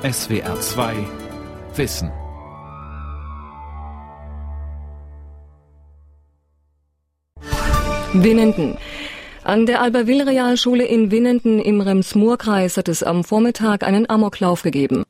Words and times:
SWR 0.00 0.60
2 0.60 0.94
Wissen. 1.74 2.12
Winnenden. 8.12 8.78
An 9.42 9.66
der 9.66 9.82
Alberville-Realschule 9.82 10.84
in 10.84 11.10
Winnenden 11.10 11.58
im 11.58 11.80
Rems-Murr-Kreis 11.80 12.76
hat 12.76 12.88
es 12.88 13.02
am 13.02 13.24
Vormittag 13.24 13.82
einen 13.82 14.08
Amoklauf 14.08 14.62
gegeben. 14.62 15.02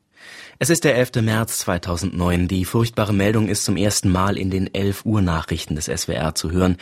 Es 0.58 0.70
ist 0.70 0.84
der 0.84 0.96
11. 0.96 1.16
März 1.20 1.58
2009. 1.58 2.48
Die 2.48 2.64
furchtbare 2.64 3.12
Meldung 3.12 3.48
ist 3.50 3.66
zum 3.66 3.76
ersten 3.76 4.08
Mal 4.08 4.38
in 4.38 4.48
den 4.48 4.72
11 4.72 5.04
Uhr 5.04 5.20
Nachrichten 5.20 5.74
des 5.74 5.84
SWR 5.84 6.34
zu 6.34 6.50
hören. 6.50 6.78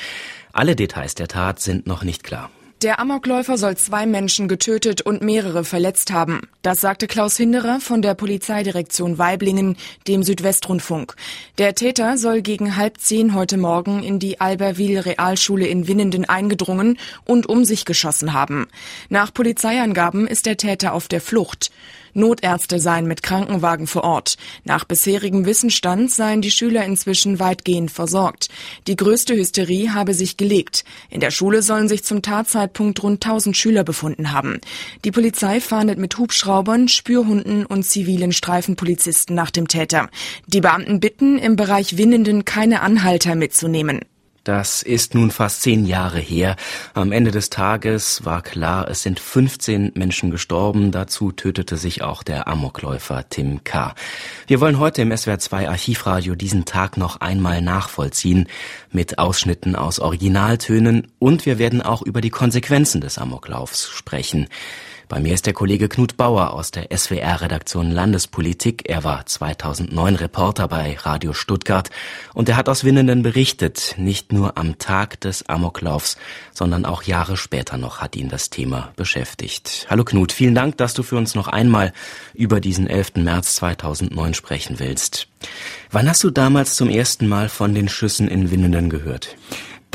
Alle 0.52 0.77
Details 0.77 1.16
der 1.16 1.27
Tat 1.27 1.59
sind 1.59 1.88
noch 1.88 2.04
nicht 2.04 2.23
klar. 2.23 2.50
Der 2.87 3.00
Amokläufer 3.00 3.59
soll 3.59 3.77
zwei 3.77 4.07
Menschen 4.07 4.46
getötet 4.46 5.03
und 5.03 5.21
mehrere 5.21 5.64
verletzt 5.64 6.12
haben. 6.12 6.43
Das 6.62 6.80
sagte 6.80 7.09
Klaus 7.09 7.36
Hinderer 7.36 7.80
von 7.80 8.00
der 8.00 8.14
Polizeidirektion 8.14 9.18
Weiblingen, 9.18 9.76
dem 10.07 10.22
Südwestrundfunk. 10.22 11.17
Der 11.59 11.75
Täter 11.75 12.17
soll 12.17 12.43
gegen 12.43 12.76
halb 12.76 12.99
zehn 13.00 13.35
heute 13.35 13.57
Morgen 13.57 14.04
in 14.04 14.21
die 14.21 14.40
Alberville 14.40 15.04
Realschule 15.04 15.67
in 15.67 15.89
Winnenden 15.89 16.26
eingedrungen 16.26 16.96
und 17.25 17.49
um 17.49 17.64
sich 17.64 17.86
geschossen 17.86 18.35
haben. 18.35 18.68
Nach 19.09 19.34
Polizeiangaben 19.34 20.29
ist 20.29 20.46
der 20.46 20.57
Täter 20.57 20.93
auf 20.93 21.09
der 21.09 21.21
Flucht. 21.21 21.73
Notärzte 22.16 22.80
seien 22.80 23.06
mit 23.06 23.22
Krankenwagen 23.22 23.86
vor 23.86 24.04
Ort. 24.04 24.36
Nach 24.64 24.84
bisherigem 24.84 25.46
Wissensstand 25.46 26.11
seien 26.11 26.42
die 26.42 26.50
Schüler 26.50 26.84
inzwischen 26.84 27.39
weitgehend 27.39 27.90
versorgt. 27.90 28.48
Die 28.86 28.96
größte 28.96 29.34
Hysterie 29.34 29.90
habe 29.90 30.14
sich 30.14 30.36
gelegt. 30.36 30.84
In 31.11 31.20
der 31.20 31.30
Schule 31.30 31.62
sollen 31.62 31.89
sich 31.89 32.02
zum 32.02 32.22
Tatzeitpunkt 32.22 33.02
rund 33.02 33.25
1000 33.25 33.56
Schüler 33.56 33.84
befunden 33.84 34.33
haben. 34.33 34.61
Die 35.05 35.12
Polizei 35.12 35.61
fahndet 35.61 35.98
mit 35.98 36.19
Hubschraubern, 36.19 36.89
Spürhunden 36.89 37.66
und 37.66 37.84
zivilen 37.84 38.33
Streifenpolizisten 38.33 39.36
nach 39.36 39.50
dem 39.50 39.69
Täter. 39.69 40.08
Die 40.47 40.61
Beamten 40.61 41.01
bitten, 41.01 41.39
im 41.39 41.56
Bereich 41.56 41.98
Winnenden 41.98 42.45
keine 42.45 42.80
Anhalter 42.80 43.34
mitzunehmen. 43.34 44.01
Das 44.47 44.83
ist 44.83 45.16
nun 45.16 45.33
fast 45.33 45.62
zehn 45.62 45.86
Jahre 45.86 46.20
her. 46.20 46.55
Am 46.94 47.11
Ende 47.11 47.33
des 47.33 47.50
Tages 47.50 48.25
war 48.25 48.42
klar, 48.42 48.89
es 48.89 49.02
sind 49.02 49.19
15 49.19 49.91
Menschen 49.97 50.30
gestorben. 50.30 50.92
Dazu 50.92 51.33
tötete 51.33 51.77
sich 51.77 52.02
auch 52.02 52.22
der 52.22 52.47
Amokläufer 52.47 53.28
Tim 53.28 53.64
K. 53.64 53.97
Wir 54.47 54.61
wollen 54.61 54.78
heute 54.78 55.02
im 55.02 55.17
SWR 55.17 55.41
2 55.41 55.69
Archivradio 55.69 56.36
diesen 56.36 56.64
Tag 56.64 56.97
noch 56.97 57.20
einmal 57.20 57.61
nachvollziehen 57.61 58.47
mit 58.92 59.19
Ausschnitten 59.19 59.74
aus 59.74 59.98
Originaltönen 59.98 61.08
und 61.19 61.44
wir 61.44 61.58
werden 61.58 61.83
auch 61.83 62.02
über 62.02 62.20
die 62.20 62.30
Konsequenzen 62.30 63.00
des 63.00 63.19
Amoklaufs 63.19 63.89
sprechen. 63.89 64.47
Bei 65.09 65.21
mir 65.21 65.35
ist 65.35 65.47
der 65.47 65.53
Kollege 65.53 65.89
Knut 65.89 66.17
Bauer 66.17 66.53
aus 66.53 66.73
der 66.73 66.89
SWR-Redaktion 66.91 67.93
Landespolitik. 67.93 68.89
Er 68.89 69.05
war 69.05 69.25
2009 69.25 70.17
Reporter 70.17 70.67
bei 70.67 70.97
Radio 70.98 71.33
Stuttgart 71.33 71.91
und 72.35 72.48
er 72.48 72.57
hat 72.57 72.69
aus 72.69 72.83
Winnenden 72.83 73.23
berichtet. 73.23 73.95
Nicht 73.98 74.33
nur 74.33 74.59
am 74.59 74.79
Tag 74.79 75.21
des 75.21 75.48
Amoklaufs, 75.48 76.17
sondern 76.53 76.85
auch 76.85 77.05
Jahre 77.05 77.37
später 77.37 77.77
noch 77.77 78.01
hat 78.01 78.17
ihn 78.17 78.29
das 78.29 78.51
Thema 78.51 78.93
beschäftigt. 78.97 79.87
Hallo 79.89 80.03
Knut, 80.03 80.33
vielen 80.33 80.57
Dank, 80.57 80.77
dass 80.77 80.95
du 80.95 81.05
für 81.05 81.17
uns 81.17 81.37
noch 81.37 81.47
einmal 81.47 81.93
über 82.35 82.59
diesen 82.59 82.89
11. 82.89 83.15
März 83.17 83.55
2009 83.55 84.35
sprechen 84.35 84.81
willst. 84.81 85.29
Wann 85.93 86.09
hast 86.09 86.25
du 86.25 86.31
damals 86.31 86.75
zum 86.75 86.91
ersten 86.91 87.29
Mal 87.29 87.48
von 87.48 87.77
den 87.77 87.89
Schüssen 87.89 88.27
in 88.27 88.51
Winnenden 88.51 88.91
gehört? 88.91 89.37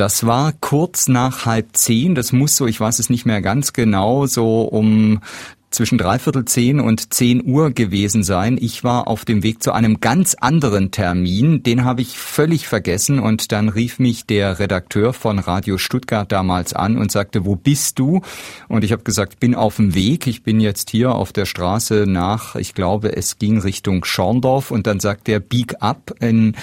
Das 0.01 0.25
war 0.25 0.51
kurz 0.61 1.07
nach 1.07 1.45
halb 1.45 1.77
zehn. 1.77 2.15
Das 2.15 2.33
muss 2.33 2.55
so, 2.55 2.65
ich 2.65 2.79
weiß 2.79 2.97
es 2.97 3.11
nicht 3.11 3.27
mehr 3.27 3.39
ganz 3.39 3.71
genau, 3.71 4.25
so 4.25 4.63
um 4.63 5.21
zwischen 5.71 5.97
dreiviertel 5.97 6.45
zehn 6.45 6.79
und 6.79 7.13
zehn 7.13 7.43
Uhr 7.43 7.71
gewesen 7.71 8.23
sein. 8.23 8.57
Ich 8.61 8.83
war 8.83 9.07
auf 9.07 9.25
dem 9.25 9.41
Weg 9.41 9.63
zu 9.63 9.71
einem 9.71 10.01
ganz 10.01 10.35
anderen 10.35 10.91
Termin. 10.91 11.63
Den 11.63 11.85
habe 11.85 12.01
ich 12.01 12.17
völlig 12.17 12.67
vergessen 12.67 13.19
und 13.19 13.51
dann 13.51 13.69
rief 13.69 13.97
mich 13.97 14.25
der 14.25 14.59
Redakteur 14.59 15.13
von 15.13 15.39
Radio 15.39 15.77
Stuttgart 15.77 16.29
damals 16.31 16.73
an 16.73 16.97
und 16.97 17.11
sagte, 17.11 17.45
wo 17.45 17.55
bist 17.55 17.99
du? 17.99 18.21
Und 18.67 18.83
ich 18.83 18.91
habe 18.91 19.03
gesagt, 19.03 19.39
bin 19.39 19.55
auf 19.55 19.77
dem 19.77 19.95
Weg. 19.95 20.27
Ich 20.27 20.43
bin 20.43 20.59
jetzt 20.59 20.89
hier 20.89 21.15
auf 21.15 21.31
der 21.31 21.45
Straße 21.45 22.05
nach, 22.07 22.55
ich 22.55 22.73
glaube, 22.73 23.15
es 23.15 23.39
ging 23.39 23.57
Richtung 23.57 24.03
Schorndorf 24.03 24.71
und 24.71 24.87
dann 24.87 24.99
sagt 24.99 25.29
er, 25.29 25.39
bieg 25.39 25.75
ab 25.79 26.13
in 26.19 26.55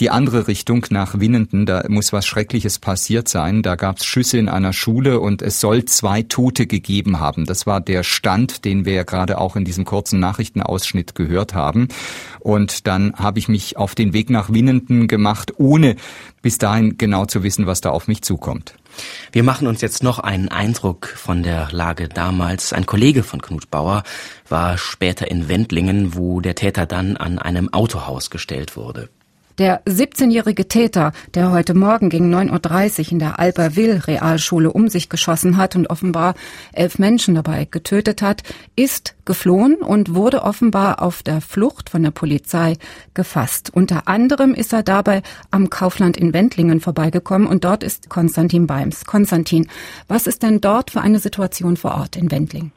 die 0.00 0.10
andere 0.10 0.48
Richtung 0.48 0.84
nach 0.90 1.20
Winnenden. 1.20 1.66
Da 1.66 1.84
muss 1.88 2.12
was 2.12 2.26
Schreckliches 2.26 2.80
passiert 2.80 3.28
sein. 3.28 3.62
Da 3.62 3.76
gab 3.76 3.98
es 3.98 4.04
Schüsse 4.04 4.38
in 4.38 4.48
einer 4.48 4.72
Schule 4.72 5.20
und 5.20 5.40
es 5.40 5.60
soll 5.60 5.84
zwei 5.84 6.22
Tote 6.22 6.66
gegeben 6.66 7.20
haben. 7.20 7.46
Das 7.46 7.66
war 7.66 7.80
der 7.80 8.02
Stand 8.02 8.55
den 8.64 8.84
wir 8.84 8.94
ja 8.94 9.02
gerade 9.02 9.38
auch 9.38 9.56
in 9.56 9.64
diesem 9.64 9.84
kurzen 9.84 10.20
Nachrichtenausschnitt 10.20 11.14
gehört 11.14 11.54
haben. 11.54 11.88
Und 12.40 12.86
dann 12.86 13.14
habe 13.14 13.38
ich 13.38 13.48
mich 13.48 13.76
auf 13.76 13.94
den 13.94 14.12
Weg 14.12 14.30
nach 14.30 14.52
Winnenden 14.52 15.08
gemacht, 15.08 15.54
ohne 15.58 15.96
bis 16.42 16.58
dahin 16.58 16.96
genau 16.96 17.26
zu 17.26 17.42
wissen, 17.42 17.66
was 17.66 17.80
da 17.80 17.90
auf 17.90 18.08
mich 18.08 18.22
zukommt. 18.22 18.74
Wir 19.32 19.42
machen 19.42 19.66
uns 19.66 19.80
jetzt 19.80 20.02
noch 20.02 20.18
einen 20.18 20.48
Eindruck 20.48 21.06
von 21.06 21.42
der 21.42 21.68
Lage 21.72 22.08
damals. 22.08 22.72
Ein 22.72 22.86
Kollege 22.86 23.22
von 23.22 23.42
Knut 23.42 23.70
Bauer 23.70 24.02
war 24.48 24.78
später 24.78 25.30
in 25.30 25.48
Wendlingen, 25.48 26.14
wo 26.14 26.40
der 26.40 26.54
Täter 26.54 26.86
dann 26.86 27.16
an 27.16 27.38
einem 27.38 27.72
Autohaus 27.72 28.30
gestellt 28.30 28.76
wurde. 28.76 29.08
Der 29.58 29.82
17-jährige 29.86 30.68
Täter, 30.68 31.12
der 31.34 31.50
heute 31.50 31.72
Morgen 31.72 32.10
gegen 32.10 32.34
9.30 32.34 33.06
Uhr 33.06 33.12
in 33.12 33.18
der 33.18 33.38
Alberville 33.38 34.06
Realschule 34.06 34.70
um 34.70 34.88
sich 34.88 35.08
geschossen 35.08 35.56
hat 35.56 35.74
und 35.76 35.88
offenbar 35.88 36.34
elf 36.74 36.98
Menschen 36.98 37.36
dabei 37.36 37.66
getötet 37.70 38.20
hat, 38.20 38.42
ist 38.76 39.14
geflohen 39.24 39.76
und 39.76 40.14
wurde 40.14 40.42
offenbar 40.42 41.00
auf 41.00 41.22
der 41.22 41.40
Flucht 41.40 41.88
von 41.88 42.02
der 42.02 42.10
Polizei 42.10 42.74
gefasst. 43.14 43.70
Unter 43.72 44.08
anderem 44.08 44.52
ist 44.52 44.74
er 44.74 44.82
dabei 44.82 45.22
am 45.50 45.70
Kaufland 45.70 46.18
in 46.18 46.34
Wendlingen 46.34 46.80
vorbeigekommen 46.80 47.48
und 47.48 47.64
dort 47.64 47.82
ist 47.82 48.10
Konstantin 48.10 48.66
Beims. 48.66 49.06
Konstantin, 49.06 49.68
was 50.06 50.26
ist 50.26 50.42
denn 50.42 50.60
dort 50.60 50.90
für 50.90 51.00
eine 51.00 51.18
Situation 51.18 51.78
vor 51.78 51.94
Ort 51.94 52.16
in 52.16 52.30
Wendlingen? 52.30 52.72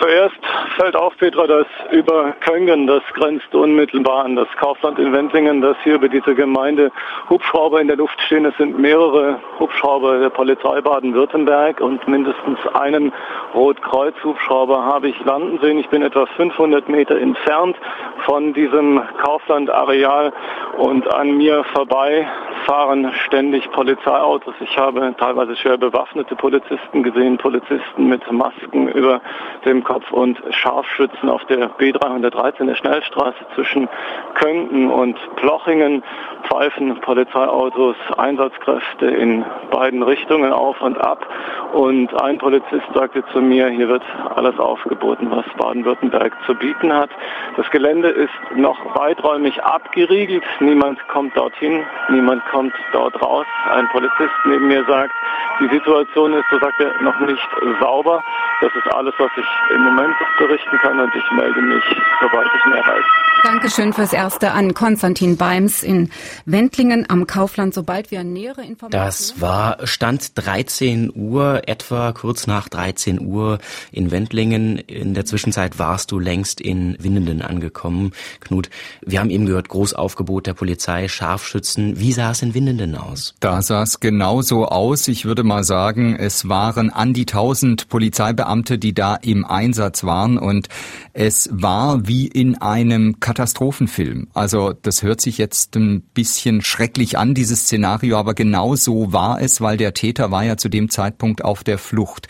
Zuerst 0.00 0.38
fällt 0.76 0.94
auf, 0.94 1.16
Petra, 1.16 1.46
dass 1.46 1.66
über 1.90 2.32
Köngen, 2.40 2.86
das 2.86 3.02
grenzt 3.14 3.52
unmittelbar 3.52 4.24
an 4.24 4.36
das 4.36 4.48
Kaufland 4.58 4.98
in 4.98 5.12
Wendlingen, 5.12 5.60
dass 5.60 5.76
hier 5.82 5.96
über 5.96 6.08
diese 6.08 6.34
Gemeinde 6.34 6.92
Hubschrauber 7.28 7.80
in 7.80 7.88
der 7.88 7.96
Luft 7.96 8.20
stehen. 8.22 8.44
Es 8.44 8.56
sind 8.58 8.78
mehrere 8.78 9.40
Hubschrauber 9.58 10.18
der 10.20 10.30
Polizei 10.30 10.80
Baden-Württemberg 10.80 11.80
und 11.80 12.06
mindestens 12.06 12.58
einen 12.74 13.12
Rotkreuz-Hubschrauber 13.54 14.84
habe 14.84 15.08
ich 15.08 15.24
landen 15.24 15.58
sehen. 15.60 15.78
Ich 15.78 15.88
bin 15.88 16.02
etwa 16.02 16.26
500 16.26 16.88
Meter 16.88 17.18
entfernt 17.18 17.76
von 18.24 18.52
diesem 18.52 19.02
Kaufland-Areal 19.20 20.32
und 20.76 21.12
an 21.12 21.36
mir 21.36 21.64
vorbei 21.74 22.28
fahren 22.66 23.10
ständig 23.24 23.70
Polizeiautos. 23.72 24.54
Ich 24.60 24.76
habe 24.76 25.14
teilweise 25.18 25.56
schwer 25.56 25.78
bewaffnete 25.78 26.36
Polizisten 26.36 27.02
gesehen, 27.02 27.38
Polizisten 27.38 28.08
mit 28.08 28.30
Masken 28.30 28.88
über 28.88 29.20
dem 29.64 29.82
Kopf 29.88 30.10
und 30.12 30.38
Scharfschützen 30.50 31.30
auf 31.30 31.42
der 31.46 31.70
B313 31.70 32.66
der 32.66 32.74
Schnellstraße 32.74 33.38
zwischen 33.54 33.88
Könken 34.34 34.90
und 34.90 35.16
Plochingen 35.36 36.02
pfeifen 36.46 37.00
Polizeiautos 37.00 37.96
Einsatzkräfte 38.18 39.06
in 39.06 39.46
beiden 39.70 40.02
Richtungen 40.02 40.52
auf 40.52 40.78
und 40.82 40.98
ab. 41.00 41.26
Und 41.72 42.14
ein 42.22 42.36
Polizist 42.36 42.84
sagte 42.94 43.24
zu 43.32 43.40
mir, 43.40 43.68
hier 43.68 43.88
wird 43.88 44.02
alles 44.34 44.58
aufgeboten, 44.58 45.30
was 45.30 45.46
Baden-Württemberg 45.56 46.32
zu 46.44 46.54
bieten 46.54 46.92
hat. 46.92 47.10
Das 47.56 47.68
Gelände 47.70 48.08
ist 48.08 48.32
noch 48.56 48.78
weiträumig 48.94 49.62
abgeriegelt. 49.62 50.44
Niemand 50.60 50.98
kommt 51.08 51.34
dorthin, 51.34 51.82
niemand 52.10 52.44
kommt 52.50 52.74
dort 52.92 53.20
raus. 53.22 53.46
Ein 53.72 53.88
Polizist 53.88 54.34
neben 54.44 54.68
mir 54.68 54.84
sagt, 54.84 55.12
die 55.60 55.68
Situation 55.68 56.34
ist, 56.34 56.44
so 56.50 56.58
sagt 56.58 56.78
er, 56.78 56.92
noch 57.02 57.18
nicht 57.20 57.48
sauber. 57.80 58.22
Das 58.60 58.70
ist 58.74 58.94
alles, 58.94 59.14
was 59.18 59.30
ich 59.36 59.76
im 59.78 59.84
Moment 59.84 60.14
berichten 60.38 60.76
kann 60.82 60.98
und 60.98 61.14
ich 61.14 61.24
melde 61.36 61.62
mich, 61.62 61.84
sobald 62.20 62.48
ich 62.54 62.64
mehr 62.66 62.82
weiß. 62.84 63.04
Dankeschön 63.44 63.92
fürs 63.92 64.12
Erste 64.12 64.50
an 64.50 64.74
Konstantin 64.74 65.36
Beims 65.36 65.84
in 65.84 66.10
Wendlingen 66.44 67.06
am 67.08 67.28
Kaufland. 67.28 67.72
Sobald 67.72 68.10
wir 68.10 68.24
nähere 68.24 68.62
Informationen... 68.62 68.90
Das 68.90 69.40
war 69.40 69.86
Stand 69.86 70.32
13 70.34 71.12
Uhr, 71.14 71.62
etwa 71.66 72.10
kurz 72.12 72.48
nach 72.48 72.68
13 72.68 73.20
Uhr 73.20 73.58
in 73.92 74.10
Wendlingen. 74.10 74.78
In 74.78 75.14
der 75.14 75.24
Zwischenzeit 75.24 75.78
warst 75.78 76.10
du 76.10 76.18
längst 76.18 76.60
in 76.60 76.96
Winnenden 76.98 77.40
angekommen. 77.40 78.10
Knut, 78.40 78.70
wir 79.02 79.20
haben 79.20 79.30
eben 79.30 79.46
gehört, 79.46 79.68
Großaufgebot 79.68 80.48
der 80.48 80.54
Polizei, 80.54 81.06
Scharfschützen. 81.06 82.00
Wie 82.00 82.12
sah 82.12 82.32
es 82.32 82.42
in 82.42 82.54
Winnenden 82.54 82.96
aus? 82.96 83.36
Da 83.38 83.62
sah 83.62 83.84
es 83.84 84.00
genauso 84.00 84.66
aus. 84.66 85.06
Ich 85.06 85.26
würde 85.26 85.44
mal 85.44 85.62
sagen, 85.62 86.16
es 86.16 86.48
waren 86.48 86.90
an 86.90 87.12
die 87.12 87.26
1000 87.26 87.88
Polizeibeamte, 87.88 88.78
die 88.78 88.94
da 88.94 89.14
im 89.14 89.44
Einsatz 89.44 89.67
waren 90.04 90.38
und 90.38 90.68
es 91.12 91.48
war 91.52 92.06
wie 92.06 92.26
in 92.26 92.56
einem 92.56 93.20
Katastrophenfilm. 93.20 94.28
Also 94.34 94.72
das 94.72 95.02
hört 95.02 95.20
sich 95.20 95.38
jetzt 95.38 95.76
ein 95.76 96.00
bisschen 96.00 96.62
schrecklich 96.62 97.18
an, 97.18 97.34
dieses 97.34 97.60
Szenario, 97.62 98.16
aber 98.16 98.34
genau 98.34 98.76
so 98.76 99.12
war 99.12 99.40
es, 99.40 99.60
weil 99.60 99.76
der 99.76 99.94
Täter 99.94 100.30
war 100.30 100.44
ja 100.44 100.56
zu 100.56 100.68
dem 100.68 100.90
Zeitpunkt 100.90 101.44
auf 101.44 101.64
der 101.64 101.78
Flucht. 101.78 102.28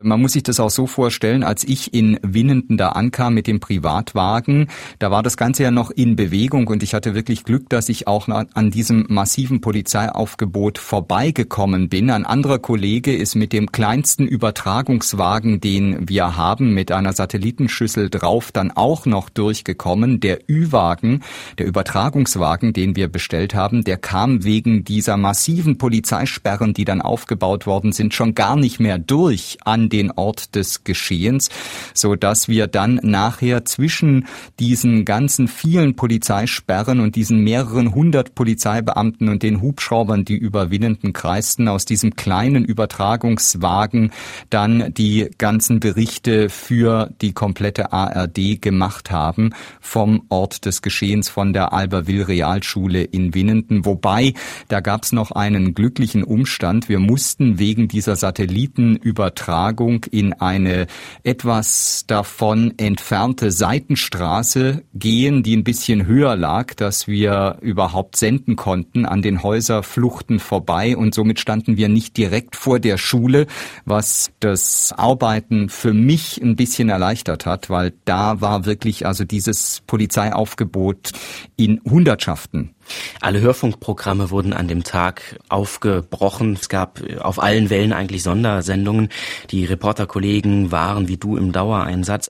Man 0.00 0.20
muss 0.20 0.32
sich 0.32 0.42
das 0.44 0.60
auch 0.60 0.70
so 0.70 0.86
vorstellen, 0.86 1.42
als 1.42 1.64
ich 1.64 1.92
in 1.92 2.18
Winnenden 2.22 2.76
da 2.76 2.90
ankam 2.90 3.34
mit 3.34 3.46
dem 3.46 3.58
Privatwagen, 3.58 4.68
da 4.98 5.10
war 5.10 5.22
das 5.22 5.36
Ganze 5.36 5.64
ja 5.64 5.70
noch 5.70 5.90
in 5.90 6.14
Bewegung 6.14 6.68
und 6.68 6.82
ich 6.82 6.94
hatte 6.94 7.14
wirklich 7.14 7.44
Glück, 7.44 7.68
dass 7.68 7.88
ich 7.88 8.06
auch 8.06 8.28
an 8.28 8.70
diesem 8.70 9.06
massiven 9.08 9.60
Polizeiaufgebot 9.60 10.78
vorbeigekommen 10.78 11.88
bin. 11.88 12.10
Ein 12.10 12.26
anderer 12.26 12.58
Kollege 12.58 13.14
ist 13.14 13.34
mit 13.34 13.52
dem 13.52 13.72
kleinsten 13.72 14.26
Übertragungswagen, 14.26 15.60
den 15.60 16.08
wir 16.08 16.36
haben, 16.36 16.74
mit 16.74 16.92
einer 16.92 17.12
Satellitenschüssel 17.12 18.10
drauf, 18.10 18.52
dann 18.52 18.70
auch 18.70 19.06
noch 19.06 19.28
durchgekommen. 19.30 20.20
Der 20.20 20.48
Ü-Wagen, 20.48 21.22
der 21.58 21.66
Übertragungswagen, 21.66 22.72
den 22.72 22.94
wir 22.94 23.08
bestellt 23.08 23.54
haben, 23.54 23.82
der 23.82 23.96
kam 23.96 24.44
wegen 24.44 24.84
dieser 24.84 25.16
massiven 25.16 25.78
Polizeisperren, 25.78 26.74
die 26.74 26.84
dann 26.84 27.02
aufgebaut 27.02 27.66
worden 27.66 27.92
sind, 27.92 28.14
schon 28.14 28.34
gar 28.34 28.56
nicht 28.56 28.78
mehr 28.78 28.98
durch 28.98 29.58
an 29.64 29.87
den 29.88 30.10
Ort 30.12 30.54
des 30.54 30.84
Geschehens, 30.84 31.50
so 31.94 32.14
dass 32.14 32.48
wir 32.48 32.66
dann 32.66 33.00
nachher 33.02 33.64
zwischen 33.64 34.26
diesen 34.58 35.04
ganzen 35.04 35.48
vielen 35.48 35.96
Polizeisperren 35.96 37.00
und 37.00 37.16
diesen 37.16 37.42
mehreren 37.42 37.94
hundert 37.94 38.34
Polizeibeamten 38.34 39.28
und 39.28 39.42
den 39.42 39.60
Hubschraubern, 39.60 40.24
die 40.24 40.36
über 40.36 40.70
Winnenden 40.70 41.12
kreisten, 41.12 41.68
aus 41.68 41.84
diesem 41.84 42.16
kleinen 42.16 42.64
Übertragungswagen 42.64 44.12
dann 44.50 44.92
die 44.94 45.30
ganzen 45.38 45.80
Berichte 45.80 46.50
für 46.50 47.10
die 47.20 47.32
komplette 47.32 47.92
ARD 47.92 48.60
gemacht 48.60 49.10
haben 49.10 49.50
vom 49.80 50.22
Ort 50.28 50.64
des 50.64 50.82
Geschehens 50.82 51.28
von 51.28 51.52
der 51.52 51.72
Alberville 51.72 52.28
Realschule 52.28 53.02
in 53.02 53.34
Winnenden. 53.34 53.84
Wobei, 53.84 54.34
da 54.68 54.80
gab 54.80 55.04
es 55.04 55.12
noch 55.12 55.32
einen 55.32 55.74
glücklichen 55.74 56.24
Umstand. 56.24 56.88
Wir 56.88 56.98
mussten 56.98 57.58
wegen 57.58 57.88
dieser 57.88 58.16
Satellitenübertragung 58.16 59.77
in 60.06 60.32
eine 60.32 60.86
etwas 61.22 62.04
davon 62.06 62.74
entfernte 62.78 63.50
Seitenstraße 63.50 64.82
gehen, 64.94 65.42
die 65.42 65.56
ein 65.56 65.64
bisschen 65.64 66.06
höher 66.06 66.36
lag, 66.36 66.74
dass 66.74 67.06
wir 67.06 67.58
überhaupt 67.60 68.16
senden 68.16 68.56
konnten 68.56 69.06
an 69.06 69.22
den 69.22 69.42
Häuserfluchten 69.42 70.40
vorbei 70.40 70.96
und 70.96 71.14
somit 71.14 71.40
standen 71.40 71.76
wir 71.76 71.88
nicht 71.88 72.16
direkt 72.16 72.56
vor 72.56 72.80
der 72.80 72.98
Schule, 72.98 73.46
was 73.84 74.30
das 74.40 74.92
Arbeiten 74.96 75.68
für 75.68 75.92
mich 75.92 76.40
ein 76.42 76.56
bisschen 76.56 76.88
erleichtert 76.88 77.46
hat, 77.46 77.70
weil 77.70 77.92
da 78.04 78.40
war 78.40 78.64
wirklich 78.64 79.06
also 79.06 79.24
dieses 79.24 79.82
Polizeiaufgebot 79.86 81.12
in 81.56 81.80
Hundertschaften. 81.84 82.74
Alle 83.20 83.40
Hörfunkprogramme 83.40 84.30
wurden 84.30 84.52
an 84.52 84.68
dem 84.68 84.84
Tag 84.84 85.38
aufgebrochen. 85.48 86.54
Es 86.60 86.68
gab 86.68 87.00
auf 87.20 87.42
allen 87.42 87.70
Wellen 87.70 87.92
eigentlich 87.92 88.22
Sondersendungen. 88.22 89.08
Die 89.50 89.64
Reporterkollegen 89.64 90.72
waren 90.72 91.08
wie 91.08 91.16
du 91.16 91.36
im 91.36 91.52
Dauereinsatz. 91.52 92.28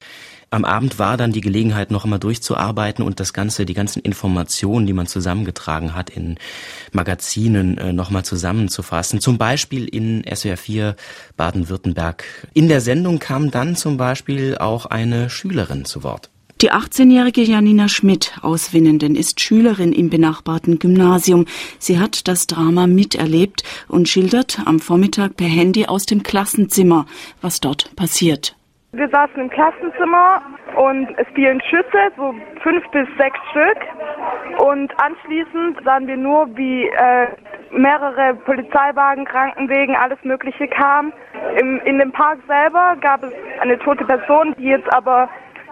Am 0.51 0.65
Abend 0.65 0.99
war 0.99 1.19
dann 1.19 1.33
die 1.33 1.43
Gelegenheit, 1.43 1.91
noch 1.91 2.05
einmal 2.05 2.19
durchzuarbeiten 2.19 3.05
und 3.05 3.21
das 3.21 3.35
Ganze, 3.35 3.67
die 3.67 3.75
ganzen 3.75 4.01
Informationen, 4.01 4.87
die 4.87 4.95
man 4.95 5.07
zusammengetragen 5.07 5.95
hat, 5.95 6.09
in 6.09 6.39
Magazinen 6.93 7.77
äh, 7.77 7.93
nochmal 7.93 8.25
zusammenzufassen. 8.25 9.21
Zum 9.21 9.37
Beispiel 9.37 9.85
in 9.87 10.25
SWR 10.25 10.57
4 10.57 10.97
Baden-Württemberg. 11.37 12.25
In 12.55 12.69
der 12.69 12.81
Sendung 12.81 13.19
kam 13.19 13.51
dann 13.51 13.77
zum 13.77 13.99
Beispiel 13.99 14.57
auch 14.57 14.87
eine 14.87 15.29
Schülerin 15.29 15.85
zu 15.85 16.03
Wort. 16.03 16.31
Die 16.61 16.73
18-jährige 16.73 17.43
Janina 17.43 17.87
Schmidt 17.87 18.37
aus 18.43 18.75
Winnenden 18.75 19.15
ist 19.15 19.39
Schülerin 19.39 19.93
im 19.93 20.11
benachbarten 20.11 20.81
Gymnasium. 20.81 21.45
Sie 21.79 22.01
hat 22.01 22.27
das 22.27 22.49
Drama 22.49 22.89
miterlebt 22.89 23.63
und 23.89 24.09
schildert 24.09 24.59
am 24.67 24.81
Vormittag 24.81 25.37
per 25.37 25.47
Handy 25.47 25.87
aus 25.87 26.05
dem 26.05 26.25
Klassenzimmer, 26.25 27.07
was 27.43 27.61
dort 27.61 27.95
passiert. 27.95 28.57
Wir 28.91 29.09
saßen 29.09 29.41
im 29.41 29.51
Klassenzimmer 29.51 30.43
und 30.75 31.07
es 31.19 31.29
fielen 31.33 31.61
Schüsse, 31.61 32.11
so 32.17 32.35
fünf 32.65 32.83
bis 32.91 33.07
sechs 33.19 33.39
Stück. 33.51 33.79
Und 34.59 34.91
anschließend 35.01 35.79
sahen 35.85 36.09
wir 36.09 36.17
nur, 36.17 36.49
wie 36.57 36.89
äh, 36.89 37.29
mehrere 37.71 38.35
Polizeiwagen, 38.35 39.27
Krankenwegen, 39.27 39.95
alles 39.95 40.19
Mögliche 40.25 40.67
kam. 40.67 41.13
Im, 41.61 41.79
in 41.85 41.99
dem 41.99 42.11
Park 42.11 42.41
selber 42.49 42.97
gab 43.01 43.23
es 43.23 43.33
eine 43.61 43.79
tote 43.79 44.05
Person, 44.05 44.57
die 44.59 44.65
jetzt 44.65 44.93
aber 44.93 45.29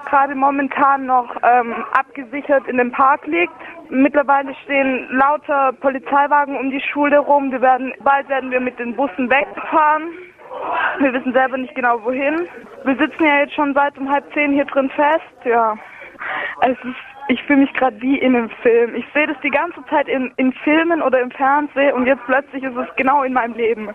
gerade 0.06 0.34
momentan 0.34 1.06
noch 1.06 1.28
ähm, 1.42 1.84
abgesichert 1.92 2.66
in 2.68 2.78
dem 2.78 2.92
Park 2.92 3.26
liegt. 3.26 3.52
Mittlerweile 3.90 4.54
stehen 4.64 5.08
lauter 5.10 5.72
Polizeiwagen 5.74 6.56
um 6.56 6.70
die 6.70 6.80
Schule 6.80 7.18
rum. 7.18 7.52
Wir 7.52 7.60
werden, 7.60 7.92
bald 8.00 8.28
werden 8.28 8.50
wir 8.50 8.60
mit 8.60 8.78
den 8.78 8.96
Bussen 8.96 9.30
wegfahren. 9.30 10.08
Wir 10.98 11.12
wissen 11.12 11.32
selber 11.32 11.58
nicht 11.58 11.74
genau 11.74 12.02
wohin. 12.02 12.48
Wir 12.84 12.96
sitzen 12.96 13.24
ja 13.24 13.40
jetzt 13.40 13.54
schon 13.54 13.74
seit 13.74 13.98
um 13.98 14.10
halb 14.10 14.24
zehn 14.32 14.52
hier 14.52 14.64
drin 14.64 14.90
fest. 14.90 15.44
Ja, 15.44 15.76
es 16.62 16.78
ist 16.82 17.15
ich 17.28 17.42
fühle 17.42 17.60
mich 17.60 17.72
gerade 17.72 18.00
wie 18.00 18.18
in 18.18 18.36
einem 18.36 18.50
Film. 18.62 18.94
Ich 18.94 19.04
sehe 19.12 19.26
das 19.26 19.36
die 19.42 19.50
ganze 19.50 19.80
Zeit 19.90 20.08
in, 20.08 20.32
in 20.36 20.52
Filmen 20.64 21.02
oder 21.02 21.20
im 21.20 21.30
Fernsehen 21.30 21.92
und 21.94 22.06
jetzt 22.06 22.22
plötzlich 22.26 22.62
ist 22.62 22.76
es 22.76 22.86
genau 22.96 23.22
in 23.22 23.32
meinem 23.32 23.54
Leben. 23.54 23.88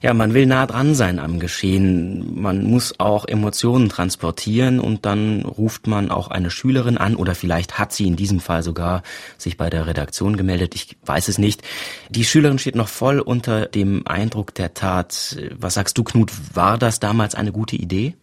Ja, 0.00 0.14
man 0.14 0.34
will 0.34 0.46
nah 0.46 0.66
dran 0.66 0.94
sein 0.94 1.18
am 1.18 1.38
Geschehen. 1.38 2.40
Man 2.40 2.64
muss 2.64 2.98
auch 2.98 3.26
Emotionen 3.26 3.88
transportieren 3.88 4.80
und 4.80 5.06
dann 5.06 5.42
ruft 5.42 5.86
man 5.86 6.10
auch 6.10 6.28
eine 6.28 6.50
Schülerin 6.50 6.98
an 6.98 7.16
oder 7.16 7.34
vielleicht 7.34 7.78
hat 7.78 7.92
sie 7.92 8.06
in 8.06 8.16
diesem 8.16 8.40
Fall 8.40 8.62
sogar 8.62 9.02
sich 9.38 9.56
bei 9.56 9.70
der 9.70 9.86
Redaktion 9.86 10.36
gemeldet. 10.36 10.74
Ich 10.74 10.96
weiß 11.04 11.28
es 11.28 11.38
nicht. 11.38 11.62
Die 12.10 12.24
Schülerin 12.24 12.58
steht 12.58 12.76
noch 12.76 12.88
voll 12.88 13.20
unter 13.20 13.66
dem 13.66 14.06
Eindruck 14.06 14.54
der 14.54 14.74
Tat. 14.74 15.38
Was 15.58 15.74
sagst 15.74 15.96
du, 15.98 16.04
Knut? 16.04 16.32
War 16.54 16.78
das 16.78 17.00
damals 17.00 17.34
eine 17.34 17.52
gute 17.52 17.76
Idee? 17.76 18.14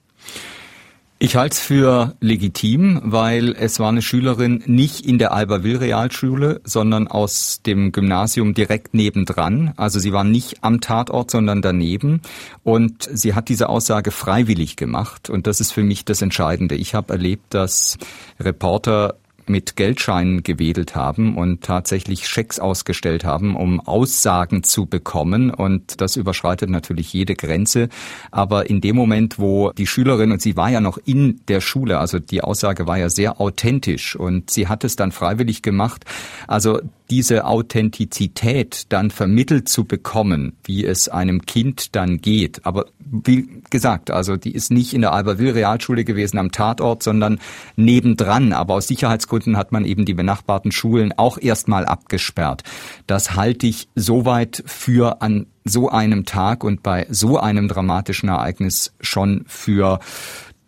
Ich 1.24 1.38
halte 1.38 1.54
es 1.54 1.62
für 1.62 2.18
legitim, 2.20 3.00
weil 3.02 3.56
es 3.58 3.80
war 3.80 3.88
eine 3.88 4.02
Schülerin 4.02 4.62
nicht 4.66 5.06
in 5.06 5.20
der 5.20 5.31
Alberville 5.31 5.80
Realschule, 5.80 6.60
sondern 6.66 7.08
aus 7.08 7.62
dem 7.66 7.94
Gymnasium 7.94 8.54
direkt 8.54 8.94
nebendran. 8.94 9.72
Also 9.78 10.00
sie 10.00 10.12
war 10.12 10.25
nicht 10.25 10.66
am 10.66 10.81
Tatort, 10.81 11.31
sondern 11.31 11.62
daneben. 11.62 12.20
Und 12.64 13.08
sie 13.10 13.36
hat 13.36 13.48
diese 13.48 13.70
Aussage 13.70 14.12
freiwillig 14.12 14.75
gemacht. 14.75 15.30
Und 15.30 15.48
das 15.48 15.62
ist 15.62 15.72
für 15.72 15.84
mich 15.84 16.04
das 16.04 16.22
Entscheidende. 16.22 16.75
Ich 16.75 16.94
habe 16.94 17.14
erlebt, 17.14 17.54
dass 17.54 17.98
Reporter 18.42 19.16
mit 19.50 19.75
Geldscheinen 19.75 20.44
gewedelt 20.44 20.95
haben 20.95 21.38
und 21.38 21.63
tatsächlich 21.63 22.28
Schecks 22.28 22.60
ausgestellt 22.60 23.25
haben, 23.25 23.56
um 23.56 23.80
Aussagen 23.80 24.63
zu 24.63 24.86
bekommen. 24.86 25.51
Und 25.51 26.01
das 26.01 26.16
überschreitet 26.16 26.69
natürlich 26.69 27.13
jede 27.13 27.36
Grenze. 27.36 27.90
Aber 28.31 28.69
in 28.69 28.81
dem 28.81 28.95
Moment, 28.95 29.40
wo 29.40 29.72
die 29.72 29.88
Schülerin, 29.88 30.31
und 30.31 30.42
sie 30.42 30.56
war 30.56 30.69
ja 30.69 30.81
noch 30.81 30.98
in 31.06 31.42
der 31.48 31.62
Schule, 31.62 32.00
also 32.00 32.19
die 32.19 32.42
Aussage 32.42 32.88
war 32.88 32.98
ja 32.98 33.10
sehr 33.10 33.40
authentisch 33.40 34.16
und 34.16 34.50
sie 34.50 34.68
hat 34.68 34.83
es 34.83 34.95
dann 34.95 35.12
freiwillig 35.12 35.62
gemacht. 35.62 36.06
Also 36.47 36.80
diese 37.14 37.46
Authentizität 37.46 38.92
dann 38.92 39.12
vermittelt 39.12 39.70
zu 39.70 39.86
bekommen, 39.86 40.58
wie 40.64 40.84
es 40.84 41.10
einem 41.10 41.46
Kind 41.46 41.96
dann 41.96 42.18
geht. 42.18 42.66
Aber 42.66 42.88
wie 42.98 43.62
gesagt, 43.70 44.10
also 44.10 44.36
die 44.36 44.52
ist 44.52 44.72
nicht 44.72 44.96
in 44.96 45.02
der 45.02 45.14
Alberville 45.14 45.54
Realschule 45.54 46.06
gewesen 46.06 46.40
am 46.40 46.52
Tatort, 46.52 47.04
sondern 47.04 47.40
nebendran. 47.76 48.52
Aber 48.52 48.74
aus 48.74 48.88
Sicherheitsgründen 48.88 49.58
hat 49.58 49.72
man 49.72 49.86
eben 49.86 50.06
die 50.06 50.16
benachbarten 50.16 50.72
Schulen 50.72 51.14
auch 51.16 51.38
erstmal 51.38 51.86
abgesperrt. 51.86 52.64
Das 53.06 53.36
halte 53.36 53.68
ich 53.68 53.88
soweit 53.94 54.64
für 54.66 55.22
an 55.22 55.46
so 55.66 55.90
einem 55.90 56.26
Tag 56.26 56.64
und 56.64 56.82
bei 56.82 57.06
so 57.12 57.38
einem 57.38 57.68
dramatischen 57.68 58.30
Ereignis 58.30 58.92
schon 59.02 59.46
für 59.46 60.00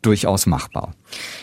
durchaus 0.05 0.45
machbar. 0.45 0.93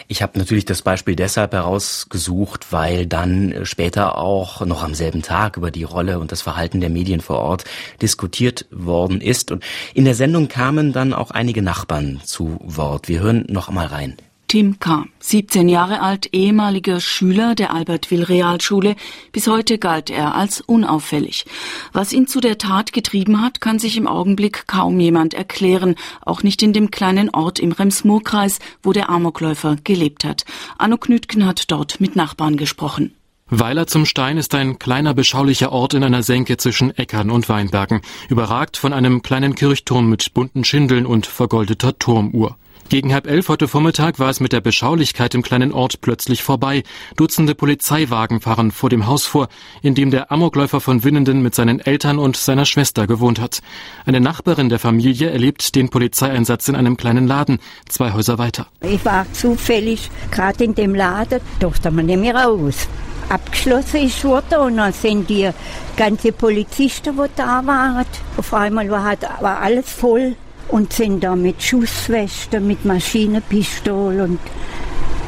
Ich 0.08 0.22
habe 0.22 0.38
natürlich 0.38 0.64
das 0.64 0.82
Beispiel 0.82 1.16
deshalb 1.16 1.52
herausgesucht, 1.52 2.72
weil 2.72 3.06
dann 3.06 3.64
später 3.64 4.18
auch 4.18 4.64
noch 4.64 4.82
am 4.82 4.94
selben 4.94 5.22
Tag 5.22 5.56
über 5.56 5.70
die 5.70 5.84
Rolle 5.84 6.18
und 6.18 6.32
das 6.32 6.42
Verhalten 6.42 6.80
der 6.80 6.90
Medien 6.90 7.20
vor 7.20 7.38
Ort 7.38 7.64
diskutiert 8.00 8.66
worden 8.70 9.20
ist. 9.20 9.50
Und 9.50 9.64
in 9.94 10.04
der 10.04 10.14
Sendung 10.14 10.48
kamen 10.48 10.92
dann 10.92 11.12
auch 11.12 11.30
einige 11.30 11.62
Nachbarn 11.62 12.20
zu 12.24 12.58
Wort. 12.62 13.08
Wir 13.08 13.20
hören 13.20 13.44
noch 13.48 13.68
einmal 13.68 13.86
rein. 13.86 14.16
Tim 14.52 14.78
K., 14.78 15.06
17 15.20 15.66
Jahre 15.70 16.02
alt, 16.02 16.28
ehemaliger 16.34 17.00
Schüler 17.00 17.54
der 17.54 17.72
Albertville 17.72 18.28
Realschule. 18.28 18.96
Bis 19.32 19.46
heute 19.46 19.78
galt 19.78 20.10
er 20.10 20.34
als 20.34 20.60
unauffällig. 20.60 21.46
Was 21.94 22.12
ihn 22.12 22.26
zu 22.26 22.38
der 22.38 22.58
Tat 22.58 22.92
getrieben 22.92 23.40
hat, 23.40 23.62
kann 23.62 23.78
sich 23.78 23.96
im 23.96 24.06
Augenblick 24.06 24.66
kaum 24.66 25.00
jemand 25.00 25.32
erklären. 25.32 25.94
Auch 26.20 26.42
nicht 26.42 26.62
in 26.62 26.74
dem 26.74 26.90
kleinen 26.90 27.30
Ort 27.30 27.60
im 27.60 27.72
Rems-Murr-Kreis, 27.72 28.58
wo 28.82 28.92
der 28.92 29.08
Amokläufer 29.08 29.78
gelebt 29.84 30.22
hat. 30.22 30.44
Anno 30.76 30.98
Knütken 30.98 31.46
hat 31.46 31.70
dort 31.70 31.98
mit 31.98 32.14
Nachbarn 32.14 32.58
gesprochen. 32.58 33.14
Weiler 33.48 33.86
zum 33.86 34.04
Stein 34.04 34.36
ist 34.36 34.54
ein 34.54 34.78
kleiner 34.78 35.14
beschaulicher 35.14 35.72
Ort 35.72 35.94
in 35.94 36.04
einer 36.04 36.22
Senke 36.22 36.58
zwischen 36.58 36.90
Äckern 36.94 37.30
und 37.30 37.48
Weinbergen, 37.48 38.02
überragt 38.28 38.76
von 38.76 38.92
einem 38.92 39.22
kleinen 39.22 39.54
Kirchturm 39.54 40.10
mit 40.10 40.34
bunten 40.34 40.62
Schindeln 40.64 41.06
und 41.06 41.24
vergoldeter 41.24 41.98
Turmuhr. 41.98 42.58
Gegen 42.92 43.14
halb 43.14 43.26
elf 43.26 43.48
heute 43.48 43.68
Vormittag 43.68 44.18
war 44.18 44.28
es 44.28 44.38
mit 44.38 44.52
der 44.52 44.60
Beschaulichkeit 44.60 45.34
im 45.34 45.40
kleinen 45.40 45.72
Ort 45.72 46.02
plötzlich 46.02 46.42
vorbei. 46.42 46.82
Dutzende 47.16 47.54
Polizeiwagen 47.54 48.42
fahren 48.42 48.70
vor 48.70 48.90
dem 48.90 49.06
Haus 49.06 49.24
vor, 49.24 49.48
in 49.80 49.94
dem 49.94 50.10
der 50.10 50.30
Amokläufer 50.30 50.78
von 50.78 51.02
Winnenden 51.02 51.40
mit 51.40 51.54
seinen 51.54 51.80
Eltern 51.80 52.18
und 52.18 52.36
seiner 52.36 52.66
Schwester 52.66 53.06
gewohnt 53.06 53.40
hat. 53.40 53.62
Eine 54.04 54.20
Nachbarin 54.20 54.68
der 54.68 54.78
Familie 54.78 55.30
erlebt 55.30 55.74
den 55.74 55.88
Polizeieinsatz 55.88 56.68
in 56.68 56.76
einem 56.76 56.98
kleinen 56.98 57.26
Laden, 57.26 57.60
zwei 57.88 58.12
Häuser 58.12 58.36
weiter. 58.36 58.66
Ich 58.82 59.02
war 59.06 59.24
zufällig 59.32 60.10
gerade 60.30 60.62
in 60.62 60.74
dem 60.74 60.94
Laden, 60.94 61.40
durfte 61.60 61.90
man 61.90 62.04
nicht 62.04 62.20
mehr 62.20 62.34
raus 62.34 62.88
abgeschlossen 63.30 64.02
ist 64.02 64.22
worden 64.24 64.58
und 64.58 64.76
dann 64.76 64.92
sind 64.92 65.30
die 65.30 65.48
ganze 65.96 66.32
Polizisten, 66.32 67.16
die 67.16 67.30
da 67.36 67.64
waren, 67.64 68.04
auf 68.36 68.52
einmal 68.52 68.90
war 68.90 69.16
alles 69.62 69.90
voll 69.90 70.36
und 70.68 70.92
sind 70.92 71.24
da 71.24 71.36
mit 71.36 71.62
Schusswesten, 71.62 72.66
mit 72.66 72.84
Maschinenpistol 72.84 74.20
und 74.20 74.40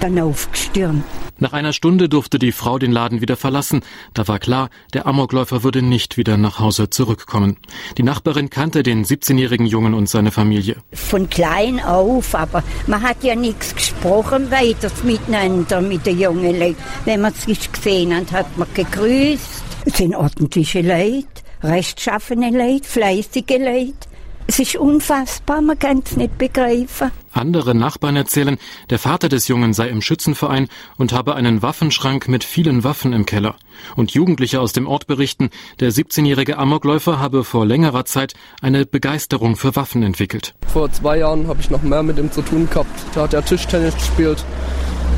dann 0.01 0.19
aufgestürmt. 0.19 1.05
Nach 1.39 1.53
einer 1.53 1.73
Stunde 1.73 2.09
durfte 2.09 2.39
die 2.39 2.53
Frau 2.53 2.79
den 2.79 2.93
Laden 2.93 3.21
wieder 3.21 3.37
verlassen. 3.37 3.81
Da 4.15 4.29
war 4.29 4.39
klar, 4.39 4.71
der 4.93 5.07
Amokläufer 5.07 5.65
würde 5.65 5.83
nicht 5.83 6.17
wieder 6.17 6.37
nach 6.37 6.61
Hause 6.61 6.91
zurückkommen. 6.91 7.57
Die 7.99 8.05
Nachbarin 8.05 8.51
kannte 8.51 8.85
den 8.85 9.05
17-jährigen 9.05 9.67
Jungen 9.67 9.95
und 9.95 10.09
seine 10.09 10.31
Familie. 10.31 10.77
Von 10.93 11.29
klein 11.29 11.81
auf, 11.81 12.37
aber 12.37 12.63
man 12.87 13.03
hat 13.03 13.25
ja 13.25 13.35
nichts 13.35 13.75
gesprochen 13.75 14.51
weiter 14.53 14.91
miteinander 15.03 15.81
mit 15.81 16.07
den 16.07 16.21
jungen 16.21 16.57
Leuten. 16.57 16.77
Wenn 17.05 17.21
man 17.21 17.35
sich 17.35 17.73
gesehen 17.73 18.15
hat, 18.15 18.31
hat 18.31 18.57
man 18.57 18.69
gegrüßt. 18.73 19.65
Es 19.87 19.97
sind 19.97 20.15
ordentliche 20.15 20.83
Leute, 20.83 21.27
rechtschaffene 21.63 22.51
Leute, 22.51 22.89
fleißige 22.89 23.59
Leute. 23.59 24.14
Es 24.47 24.59
ist 24.59 24.77
unfassbar, 24.77 25.63
man 25.63 25.79
kann 25.79 26.03
es 26.05 26.19
nicht 26.19 26.37
begreifen. 26.37 27.11
Andere 27.33 27.75
Nachbarn 27.75 28.15
erzählen, 28.15 28.59
der 28.91 28.99
Vater 28.99 29.31
des 29.31 29.49
Jungen 29.49 29.73
sei 29.73 29.89
im 29.89 30.03
Schützenverein 30.03 30.69
und 30.99 31.15
habe 31.15 31.35
einen 31.35 31.63
Waffenschrank 31.63 32.29
mit 32.29 32.45
vielen 32.45 32.85
Waffen 32.85 33.15
im 33.15 33.25
Keller. 33.25 33.57
Und 33.97 34.13
Jugendliche 34.13 34.61
aus 34.61 34.75
dem 34.75 34.87
Ort 34.87 35.07
berichten, 35.07 35.49
der 35.81 35.93
17-jährige 35.93 36.59
Amokläufer 36.59 37.19
habe 37.19 37.43
vor 37.43 37.65
längerer 37.65 38.05
Zeit 38.05 38.35
eine 38.61 38.85
Begeisterung 38.85 39.57
für 39.57 39.75
Waffen 39.77 40.03
entwickelt. 40.03 40.55
Vor 40.71 40.93
zwei 40.93 41.19
Jahren 41.19 41.49
habe 41.49 41.61
ich 41.61 41.71
noch 41.71 41.83
mehr 41.83 42.03
mit 42.03 42.19
ihm 42.19 42.31
zu 42.31 42.43
tun 42.43 42.69
gehabt. 42.69 43.01
Da 43.15 43.23
hat 43.23 43.33
er 43.33 43.45
Tischtennis 43.45 43.95
gespielt, 43.95 44.45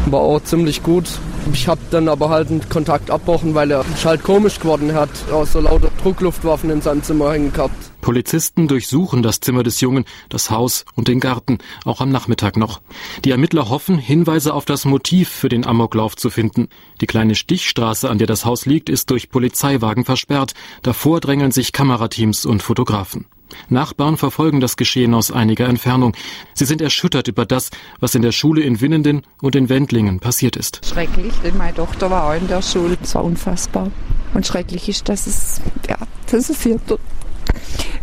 war 0.06 0.20
auch 0.20 0.42
ziemlich 0.44 0.84
gut. 0.84 1.10
Ich 1.52 1.66
habe 1.66 1.80
dann 1.90 2.08
aber 2.08 2.28
halt 2.28 2.50
einen 2.50 2.68
Kontakt 2.68 3.10
abbrochen, 3.10 3.54
weil 3.54 3.72
er 3.72 3.84
halt 4.04 4.22
komisch 4.22 4.60
geworden 4.60 4.94
hat, 4.94 5.10
auch 5.32 5.46
so 5.46 5.60
lauter 5.60 5.90
Druckluftwaffen 6.02 6.70
in 6.70 6.80
seinem 6.80 7.02
Zimmer 7.02 7.32
hängen 7.32 7.52
gehabt. 7.52 7.90
Polizisten 8.06 8.68
durchsuchen 8.68 9.24
das 9.24 9.40
Zimmer 9.40 9.64
des 9.64 9.80
Jungen, 9.80 10.04
das 10.28 10.52
Haus 10.52 10.84
und 10.94 11.08
den 11.08 11.18
Garten, 11.18 11.58
auch 11.84 12.00
am 12.00 12.08
Nachmittag 12.08 12.56
noch. 12.56 12.80
Die 13.24 13.32
Ermittler 13.32 13.68
hoffen, 13.68 13.98
Hinweise 13.98 14.54
auf 14.54 14.64
das 14.64 14.84
Motiv 14.84 15.28
für 15.28 15.48
den 15.48 15.66
Amoklauf 15.66 16.14
zu 16.14 16.30
finden. 16.30 16.68
Die 17.00 17.08
kleine 17.08 17.34
Stichstraße, 17.34 18.08
an 18.08 18.18
der 18.18 18.28
das 18.28 18.44
Haus 18.44 18.64
liegt, 18.64 18.90
ist 18.90 19.10
durch 19.10 19.28
Polizeiwagen 19.28 20.04
versperrt. 20.04 20.54
Davor 20.82 21.18
drängeln 21.18 21.50
sich 21.50 21.72
Kamerateams 21.72 22.46
und 22.46 22.62
Fotografen. 22.62 23.26
Nachbarn 23.68 24.16
verfolgen 24.16 24.60
das 24.60 24.76
Geschehen 24.76 25.12
aus 25.12 25.32
einiger 25.32 25.66
Entfernung. 25.66 26.16
Sie 26.54 26.64
sind 26.64 26.80
erschüttert 26.80 27.26
über 27.26 27.44
das, 27.44 27.70
was 27.98 28.14
in 28.14 28.22
der 28.22 28.30
Schule 28.30 28.62
in 28.62 28.80
Winnenden 28.80 29.22
und 29.42 29.56
in 29.56 29.68
Wendlingen 29.68 30.20
passiert 30.20 30.54
ist. 30.54 30.86
Schrecklich, 30.86 31.34
denn 31.42 31.56
meine 31.56 31.74
Tochter 31.74 32.08
war 32.08 32.30
auch 32.30 32.40
in 32.40 32.46
der 32.46 32.62
Schule. 32.62 32.96
Es 33.02 33.16
war 33.16 33.24
unfassbar. 33.24 33.90
Und 34.32 34.46
schrecklich 34.46 34.88
ist, 34.88 35.08
dass 35.08 35.26
es, 35.26 35.60
ja, 35.88 35.98
dass 36.30 36.50
es 36.50 36.62
hier 36.62 36.78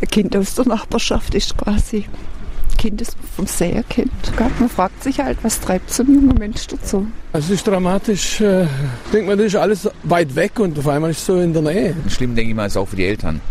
ein 0.01 0.07
Kind 0.07 0.35
aus 0.35 0.55
der 0.55 0.67
Nachbarschaft 0.67 1.33
ist 1.35 1.57
quasi. 1.57 2.05
Ein 2.05 2.77
Kind, 2.77 3.01
das 3.01 3.15
man 3.15 3.27
vom 3.35 3.47
Sehen 3.47 3.83
kennt. 3.87 4.11
Man 4.59 4.69
fragt 4.69 5.03
sich 5.03 5.19
halt, 5.19 5.37
was 5.43 5.59
treibt 5.61 5.89
so 5.91 6.03
ein 6.03 6.13
junger 6.13 6.37
Mensch 6.37 6.67
dazu? 6.67 7.07
Es 7.31 7.49
ist 7.49 7.65
dramatisch. 7.65 8.41
Äh, 8.41 8.63
ich 8.63 9.11
denke 9.13 9.27
mal, 9.27 9.37
das 9.37 9.47
ist 9.47 9.55
alles 9.55 9.89
weit 10.03 10.35
weg 10.35 10.59
und 10.59 10.77
auf 10.77 10.87
einmal 10.87 11.11
ist 11.11 11.19
es 11.19 11.25
so 11.25 11.39
in 11.39 11.53
der 11.53 11.61
Nähe. 11.61 11.95
Schlimm, 12.09 12.35
denke 12.35 12.49
ich 12.51 12.55
mal, 12.55 12.65
ist 12.65 12.77
auch 12.77 12.87
für 12.87 12.95
die 12.95 13.05
Eltern. 13.05 13.41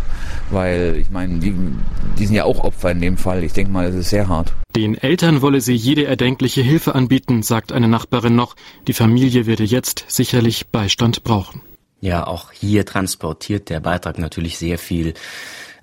Weil, 0.50 0.96
ich 1.00 1.10
meine, 1.10 1.38
die, 1.38 1.54
die 2.18 2.26
sind 2.26 2.34
ja 2.34 2.44
auch 2.44 2.62
Opfer 2.62 2.90
in 2.90 3.00
dem 3.00 3.16
Fall. 3.16 3.42
Ich 3.42 3.54
denke 3.54 3.72
mal, 3.72 3.86
das 3.86 3.94
ist 3.94 4.10
sehr 4.10 4.28
hart. 4.28 4.52
Den 4.76 4.96
Eltern 4.96 5.40
wolle 5.40 5.60
sie 5.60 5.74
jede 5.74 6.04
erdenkliche 6.04 6.60
Hilfe 6.60 6.94
anbieten, 6.94 7.42
sagt 7.42 7.72
eine 7.72 7.88
Nachbarin 7.88 8.34
noch. 8.34 8.54
Die 8.86 8.92
Familie 8.92 9.46
werde 9.46 9.64
jetzt 9.64 10.04
sicherlich 10.08 10.66
Beistand 10.68 11.24
brauchen. 11.24 11.62
Ja, 12.00 12.26
auch 12.26 12.52
hier 12.52 12.84
transportiert 12.84 13.70
der 13.70 13.80
Beitrag 13.80 14.18
natürlich 14.18 14.58
sehr 14.58 14.78
viel 14.78 15.14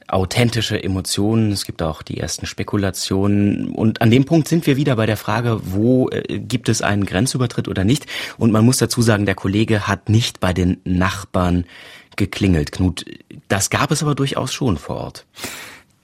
authentische 0.10 0.82
Emotionen. 0.82 1.52
Es 1.52 1.66
gibt 1.66 1.82
auch 1.82 2.02
die 2.02 2.20
ersten 2.20 2.46
Spekulationen. 2.46 3.70
Und 3.70 4.02
an 4.02 4.12
dem 4.12 4.26
Punkt 4.26 4.48
sind 4.48 4.66
wir 4.66 4.78
wieder 4.78 4.96
bei 4.96 5.06
der 5.06 5.18
Frage, 5.18 5.60
wo 5.64 6.10
äh, 6.10 6.40
gibt 6.40 6.70
es 6.70 6.82
einen 6.82 7.06
Grenzübertritt 7.06 7.68
oder 7.68 7.84
nicht? 7.84 8.06
Und 8.38 8.52
man 8.52 8.66
muss 8.66 8.78
dazu 8.78 9.02
sagen, 9.02 9.26
der 9.26 9.36
Kollege 9.36 9.88
hat 9.88 10.10
nicht 10.10 10.40
bei 10.40 10.54
den 10.54 10.78
Nachbarn 10.84 11.66
geklingelt. 12.16 12.72
Knut, 12.72 13.06
das 13.48 13.70
gab 13.70 13.92
es 13.92 14.04
aber 14.04 14.16
durchaus 14.16 14.54
schon 14.54 14.78
vor 14.78 14.98
Ort. 14.98 15.26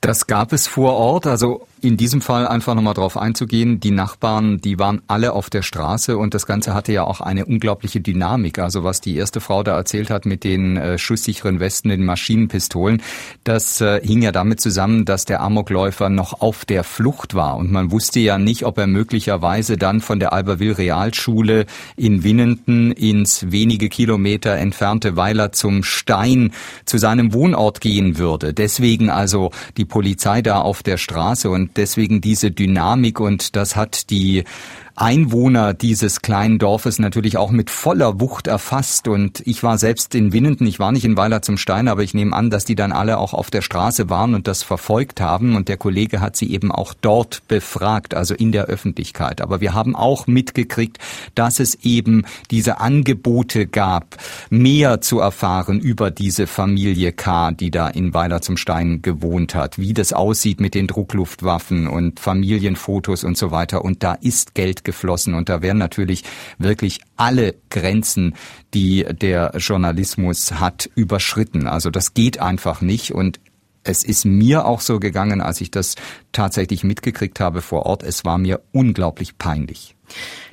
Das 0.06 0.28
gab 0.28 0.54
es 0.54 0.68
vor 0.68 0.94
Ort. 0.94 1.26
Also 1.26 1.66
in 1.82 1.98
diesem 1.98 2.22
Fall 2.22 2.48
einfach 2.48 2.74
nochmal 2.74 2.94
drauf 2.94 3.18
einzugehen, 3.18 3.80
die 3.80 3.92
Nachbarn, 3.92 4.60
die 4.60 4.80
waren 4.80 5.02
alle 5.08 5.34
auf 5.34 5.50
der 5.50 5.62
Straße 5.62 6.18
und 6.18 6.34
das 6.34 6.46
Ganze 6.46 6.74
hatte 6.74 6.92
ja 6.92 7.04
auch 7.04 7.22
eine 7.22 7.46
unglaubliche 7.46 8.02
Dynamik. 8.02 8.60
Also 8.60 8.84
was 8.84 9.02
die 9.02 9.16
erste 9.16 9.40
Frau 9.40 9.62
da 9.64 9.76
erzählt 9.76 10.10
hat 10.10 10.26
mit 10.26 10.44
den 10.44 10.78
äh, 10.78 10.98
schusssicheren 10.98 11.60
Westen, 11.60 11.90
den 11.90 12.04
Maschinenpistolen, 12.04 13.02
das 13.44 13.82
äh, 13.82 14.00
hing 14.04 14.22
ja 14.22 14.32
damit 14.32 14.62
zusammen, 14.62 15.06
dass 15.06 15.26
der 15.26 15.42
Amokläufer 15.42 16.10
noch 16.10 16.42
auf 16.42 16.66
der 16.66 16.84
Flucht 16.84 17.36
war 17.36 17.58
und 17.58 17.72
man 17.72 17.92
wusste 17.92 18.20
ja 18.20 18.38
nicht, 18.38 18.66
ob 18.66 18.78
er 18.78 18.88
möglicherweise 18.88 19.78
dann 19.78 20.02
von 20.02 20.20
der 20.20 20.34
Alberville 20.34 20.78
Realschule 20.78 21.66
in 21.98 22.24
Winnenden 22.24 22.92
ins 22.92 23.52
wenige 23.52 23.90
Kilometer 23.90 24.56
entfernte 24.56 25.16
Weiler 25.18 25.52
zum 25.52 25.84
Stein 25.84 26.52
zu 26.86 26.98
seinem 26.98 27.34
Wohnort 27.34 27.82
gehen 27.82 28.18
würde. 28.18 28.54
Deswegen 28.54 29.10
also 29.10 29.52
die 29.78 29.86
Polizei 29.96 30.42
da 30.42 30.60
auf 30.60 30.84
der 30.84 30.98
Straße 30.98 31.50
und 31.50 31.78
deswegen 31.78 32.20
diese 32.20 32.52
Dynamik 32.52 33.22
und 33.22 33.56
das 33.56 33.78
hat 33.78 34.10
die 34.10 34.44
Einwohner 34.98 35.74
dieses 35.74 36.22
kleinen 36.22 36.58
Dorfes 36.58 37.00
natürlich 37.00 37.38
auch 37.38 37.52
mit 37.52 37.70
voller 37.70 38.22
Wucht 38.22 38.48
erfasst. 38.48 39.10
Und 39.10 39.42
ich 39.46 39.62
war 39.62 39.78
selbst 39.78 40.16
in 40.16 40.32
Winnenden, 40.32 40.66
ich 40.68 40.80
war 40.80 40.94
nicht 40.94 41.04
in 41.04 41.18
Weiler 41.18 41.42
zum 41.42 41.58
Stein, 41.58 41.90
aber 41.90 42.02
ich 42.02 42.14
nehme 42.14 42.34
an, 42.34 42.50
dass 42.50 42.64
die 42.64 42.76
dann 42.76 42.94
alle 42.94 43.18
auch 43.18 43.34
auf 43.34 43.52
der 43.52 43.62
Straße 43.62 44.10
waren 44.10 44.34
und 44.36 44.48
das 44.48 44.64
verfolgt 44.64 45.20
haben. 45.20 45.58
Und 45.58 45.68
der 45.68 45.76
Kollege 45.76 46.22
hat 46.22 46.38
sie 46.38 46.50
eben 46.50 46.72
auch 46.72 46.94
dort 46.94 47.46
befragt, 47.50 48.14
also 48.14 48.34
in 48.34 48.54
der 48.54 48.66
Öffentlichkeit. 48.66 49.42
Aber 49.42 49.60
wir 49.60 49.74
haben 49.74 49.98
auch 49.98 50.28
mitgekriegt, 50.28 50.98
dass 51.36 51.60
es 51.60 51.76
eben 51.84 52.24
diese 52.50 52.80
Angebote 52.80 53.68
gab, 53.68 54.16
mehr 54.50 55.02
zu 55.02 55.20
erfahren 55.20 55.82
über 55.82 56.10
diese 56.10 56.48
Familie 56.48 57.12
K., 57.12 57.52
die 57.52 57.70
da 57.70 57.90
in 57.90 58.14
Weiler 58.14 58.42
zum 58.42 58.56
Stein 58.56 59.02
gewohnt 59.02 59.56
hat, 59.56 59.78
wie 59.78 59.94
das 59.94 60.14
aussieht 60.14 60.62
mit 60.62 60.74
den 60.74 60.88
Druckluftwaffen 60.88 61.88
und 61.88 62.22
Familienfotos 62.22 63.26
und 63.26 63.38
so 63.38 63.52
weiter. 63.52 63.84
Und 63.84 64.02
da 64.02 64.14
ist 64.14 64.56
Geld 64.56 64.85
geflossen. 64.86 65.34
Und 65.34 65.50
da 65.50 65.62
werden 65.62 65.78
natürlich 65.78 66.24
wirklich 66.58 67.02
alle 67.18 67.56
Grenzen, 67.70 68.36
die 68.74 69.04
der 69.04 69.54
Journalismus 69.58 70.54
hat, 70.54 70.90
überschritten. 70.96 71.68
Also 71.68 71.90
das 71.90 72.14
geht 72.14 72.40
einfach 72.40 72.82
nicht. 72.82 73.12
Und 73.12 73.40
es 73.84 74.04
ist 74.04 74.26
mir 74.26 74.66
auch 74.66 74.82
so 74.82 75.00
gegangen, 75.00 75.42
als 75.42 75.62
ich 75.62 75.72
das 75.72 75.96
tatsächlich 76.32 76.84
mitgekriegt 76.84 77.40
habe 77.40 77.62
vor 77.62 77.86
Ort. 77.86 78.04
Es 78.04 78.26
war 78.26 78.38
mir 78.38 78.62
unglaublich 78.72 79.38
peinlich. 79.38 79.96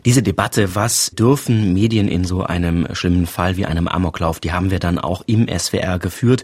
Diese 0.04 0.22
Debatte, 0.22 0.74
was 0.74 1.10
dürfen 1.10 1.72
Medien 1.72 2.08
in 2.08 2.24
so 2.24 2.42
einem 2.42 2.86
schlimmen 2.94 3.26
Fall 3.26 3.56
wie 3.56 3.66
einem 3.66 3.88
Amoklauf, 3.88 4.40
die 4.40 4.52
haben 4.52 4.70
wir 4.70 4.78
dann 4.78 4.98
auch 4.98 5.22
im 5.26 5.46
SWR 5.48 5.98
geführt. 5.98 6.42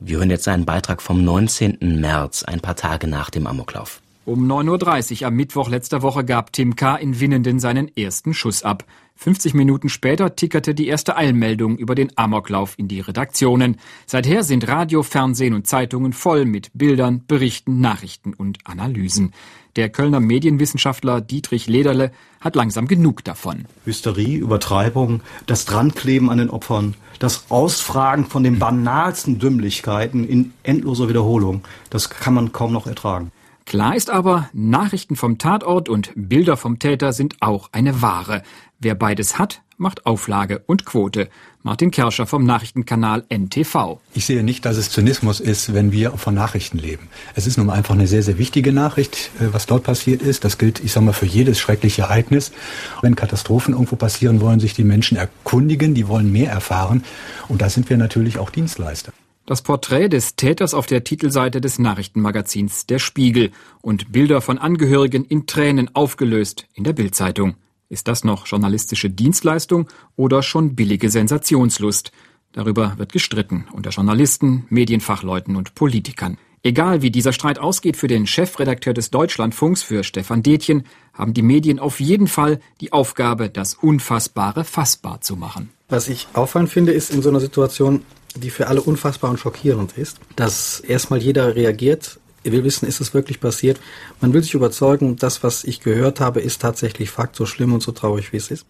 Wir 0.00 0.18
hören 0.18 0.30
jetzt 0.30 0.48
einen 0.48 0.64
Beitrag 0.64 1.02
vom 1.02 1.24
19. 1.24 1.78
März, 2.00 2.44
ein 2.44 2.60
paar 2.60 2.76
Tage 2.76 3.06
nach 3.06 3.30
dem 3.30 3.46
Amoklauf. 3.46 4.00
Um 4.26 4.50
9.30 4.50 5.20
Uhr 5.20 5.26
am 5.26 5.34
Mittwoch 5.34 5.68
letzter 5.68 6.00
Woche 6.00 6.24
gab 6.24 6.50
Tim 6.50 6.76
K. 6.76 6.96
in 6.96 7.20
Winnenden 7.20 7.60
seinen 7.60 7.94
ersten 7.94 8.32
Schuss 8.32 8.62
ab. 8.62 8.84
50 9.16 9.52
Minuten 9.52 9.90
später 9.90 10.34
tickerte 10.34 10.74
die 10.74 10.86
erste 10.86 11.16
Eilmeldung 11.16 11.76
über 11.76 11.94
den 11.94 12.10
Amoklauf 12.16 12.78
in 12.78 12.88
die 12.88 13.00
Redaktionen. 13.00 13.76
Seither 14.06 14.42
sind 14.42 14.66
Radio, 14.66 15.02
Fernsehen 15.02 15.52
und 15.52 15.66
Zeitungen 15.66 16.14
voll 16.14 16.46
mit 16.46 16.70
Bildern, 16.72 17.22
Berichten, 17.26 17.82
Nachrichten 17.82 18.32
und 18.32 18.58
Analysen. 18.64 19.32
Der 19.76 19.90
Kölner 19.90 20.20
Medienwissenschaftler 20.20 21.20
Dietrich 21.20 21.66
Lederle 21.66 22.10
hat 22.40 22.56
langsam 22.56 22.88
genug 22.88 23.24
davon. 23.24 23.66
Hysterie, 23.84 24.38
Übertreibung, 24.38 25.20
das 25.44 25.66
Drankleben 25.66 26.30
an 26.30 26.38
den 26.38 26.48
Opfern, 26.48 26.94
das 27.18 27.50
Ausfragen 27.50 28.24
von 28.24 28.42
den 28.42 28.58
banalsten 28.58 29.38
Dümmlichkeiten 29.38 30.26
in 30.26 30.54
endloser 30.62 31.10
Wiederholung, 31.10 31.62
das 31.90 32.08
kann 32.08 32.32
man 32.32 32.52
kaum 32.52 32.72
noch 32.72 32.86
ertragen. 32.86 33.30
Klar 33.66 33.96
ist 33.96 34.10
aber, 34.10 34.50
Nachrichten 34.52 35.16
vom 35.16 35.38
Tatort 35.38 35.88
und 35.88 36.12
Bilder 36.14 36.56
vom 36.56 36.78
Täter 36.78 37.12
sind 37.12 37.36
auch 37.40 37.70
eine 37.72 38.02
Ware. 38.02 38.42
Wer 38.78 38.94
beides 38.94 39.38
hat, 39.38 39.62
macht 39.78 40.04
Auflage 40.04 40.62
und 40.66 40.84
Quote. 40.84 41.28
Martin 41.62 41.90
Kerscher 41.90 42.26
vom 42.26 42.44
Nachrichtenkanal 42.44 43.24
NTV. 43.30 43.98
Ich 44.12 44.26
sehe 44.26 44.44
nicht, 44.44 44.66
dass 44.66 44.76
es 44.76 44.90
Zynismus 44.90 45.40
ist, 45.40 45.72
wenn 45.72 45.92
wir 45.92 46.12
von 46.12 46.34
Nachrichten 46.34 46.76
leben. 46.76 47.08
Es 47.34 47.46
ist 47.46 47.56
nun 47.56 47.70
einfach 47.70 47.94
eine 47.94 48.06
sehr, 48.06 48.22
sehr 48.22 48.36
wichtige 48.36 48.70
Nachricht, 48.70 49.30
äh, 49.40 49.46
was 49.52 49.64
dort 49.64 49.82
passiert 49.82 50.20
ist. 50.20 50.44
Das 50.44 50.58
gilt, 50.58 50.80
ich 50.84 50.92
sage 50.92 51.06
mal, 51.06 51.12
für 51.12 51.24
jedes 51.24 51.58
schreckliche 51.58 52.02
Ereignis. 52.02 52.52
Wenn 53.00 53.16
Katastrophen 53.16 53.72
irgendwo 53.72 53.96
passieren, 53.96 54.42
wollen 54.42 54.60
sich 54.60 54.74
die 54.74 54.84
Menschen 54.84 55.16
erkundigen, 55.16 55.94
die 55.94 56.06
wollen 56.06 56.30
mehr 56.30 56.50
erfahren. 56.50 57.02
Und 57.48 57.62
da 57.62 57.70
sind 57.70 57.88
wir 57.88 57.96
natürlich 57.96 58.38
auch 58.38 58.50
Dienstleister. 58.50 59.13
Das 59.46 59.60
Porträt 59.60 60.08
des 60.08 60.36
Täters 60.36 60.72
auf 60.72 60.86
der 60.86 61.04
Titelseite 61.04 61.60
des 61.60 61.78
Nachrichtenmagazins 61.78 62.86
Der 62.86 62.98
Spiegel 62.98 63.50
und 63.82 64.10
Bilder 64.10 64.40
von 64.40 64.56
Angehörigen 64.56 65.26
in 65.26 65.46
Tränen 65.46 65.94
aufgelöst 65.94 66.66
in 66.72 66.82
der 66.82 66.94
Bildzeitung. 66.94 67.56
Ist 67.90 68.08
das 68.08 68.24
noch 68.24 68.46
journalistische 68.46 69.10
Dienstleistung 69.10 69.86
oder 70.16 70.42
schon 70.42 70.74
billige 70.74 71.10
Sensationslust? 71.10 72.10
Darüber 72.52 72.94
wird 72.96 73.12
gestritten 73.12 73.66
unter 73.70 73.90
Journalisten, 73.90 74.64
Medienfachleuten 74.70 75.56
und 75.56 75.74
Politikern. 75.74 76.38
Egal 76.62 77.02
wie 77.02 77.10
dieser 77.10 77.34
Streit 77.34 77.58
ausgeht 77.58 77.98
für 77.98 78.08
den 78.08 78.26
Chefredakteur 78.26 78.94
des 78.94 79.10
Deutschlandfunks, 79.10 79.82
für 79.82 80.04
Stefan 80.04 80.42
Detjen, 80.42 80.84
haben 81.12 81.34
die 81.34 81.42
Medien 81.42 81.78
auf 81.78 82.00
jeden 82.00 82.28
Fall 82.28 82.60
die 82.80 82.94
Aufgabe, 82.94 83.50
das 83.50 83.74
Unfassbare 83.74 84.64
fassbar 84.64 85.20
zu 85.20 85.36
machen. 85.36 85.68
Was 85.90 86.08
ich 86.08 86.28
auffallend 86.32 86.70
finde, 86.70 86.92
ist 86.92 87.10
in 87.10 87.20
so 87.20 87.28
einer 87.28 87.40
Situation, 87.40 88.00
die 88.34 88.50
für 88.50 88.66
alle 88.66 88.82
unfassbar 88.82 89.30
und 89.30 89.38
schockierend 89.38 89.96
ist, 89.96 90.18
dass 90.36 90.80
erstmal 90.80 91.20
jeder 91.20 91.54
reagiert 91.54 92.18
er 92.44 92.52
will 92.52 92.62
wissen, 92.62 92.86
ist 92.86 93.00
es 93.00 93.14
wirklich 93.14 93.40
passiert? 93.40 93.80
Man 94.20 94.34
will 94.34 94.42
sich 94.42 94.52
überzeugen, 94.52 95.16
das, 95.16 95.42
was 95.42 95.64
ich 95.64 95.80
gehört 95.80 96.20
habe, 96.20 96.40
ist 96.40 96.60
tatsächlich 96.60 97.10
Fakt, 97.10 97.36
so 97.36 97.46
schlimm 97.46 97.72
und 97.72 97.82
so 97.82 97.90
traurig, 97.92 98.32
wie 98.32 98.36
es 98.36 98.50
ist. 98.50 98.66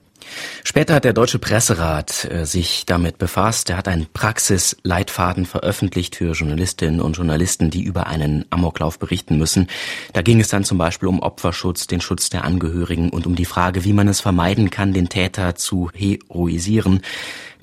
Später 0.63 0.95
hat 0.95 1.05
der 1.05 1.13
Deutsche 1.13 1.39
Presserat 1.39 2.25
äh, 2.31 2.47
sich 2.47 2.87
damit 2.87 3.19
befasst. 3.19 3.69
Er 3.69 3.77
hat 3.77 3.89
einen 3.89 4.07
Praxisleitfaden 4.13 5.45
veröffentlicht 5.45 6.17
für 6.17 6.33
Journalistinnen 6.33 7.01
und 7.01 7.17
Journalisten, 7.17 7.71
die 7.71 7.83
über 7.83 8.07
einen 8.07 8.47
Amoklauf 8.51 8.99
berichten 8.99 9.37
müssen. 9.37 9.67
Da 10.13 10.23
ging 10.23 10.41
es 10.41 10.49
dann 10.49 10.65
zum 10.65 10.79
Beispiel 10.79 11.09
um 11.09 11.21
Opferschutz, 11.21 11.89
den 11.89 12.01
Schutz 12.01 12.31
der 12.31 12.45
Angehörigen 12.45 13.11
und 13.11 13.27
um 13.27 13.35
die 13.35 13.45
Frage, 13.45 13.85
wie 13.85 13.93
man 13.93 14.09
es 14.09 14.21
vermeiden 14.21 14.71
kann, 14.71 14.95
den 14.95 15.09
Täter 15.09 15.57
zu 15.57 15.91
heroisieren. 15.93 17.03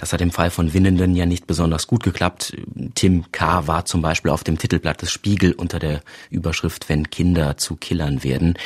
Das 0.02 0.14
hat 0.14 0.22
im 0.22 0.32
Fall 0.32 0.50
von 0.50 0.74
Winnenden 0.74 1.16
ja 1.16 1.28
nicht 1.28 1.46
besonders 1.46 1.86
gut 1.86 2.02
geklappt. 2.02 2.58
Tim 2.96 3.32
K. 3.32 3.68
war 3.68 3.86
zum 3.86 4.02
Beispiel 4.02 4.32
auf 4.32 4.44
dem 4.44 4.58
Titelblatt 4.58 5.04
des 5.04 5.12
Spiegel 5.12 5.54
unter 5.54 5.78
der 5.78 6.02
Überschrift 6.32 6.90
Wenn 6.90 7.12
Kinder 7.12 7.56
zu 7.58 7.76
Killern 7.76 8.24
werden. 8.24 8.58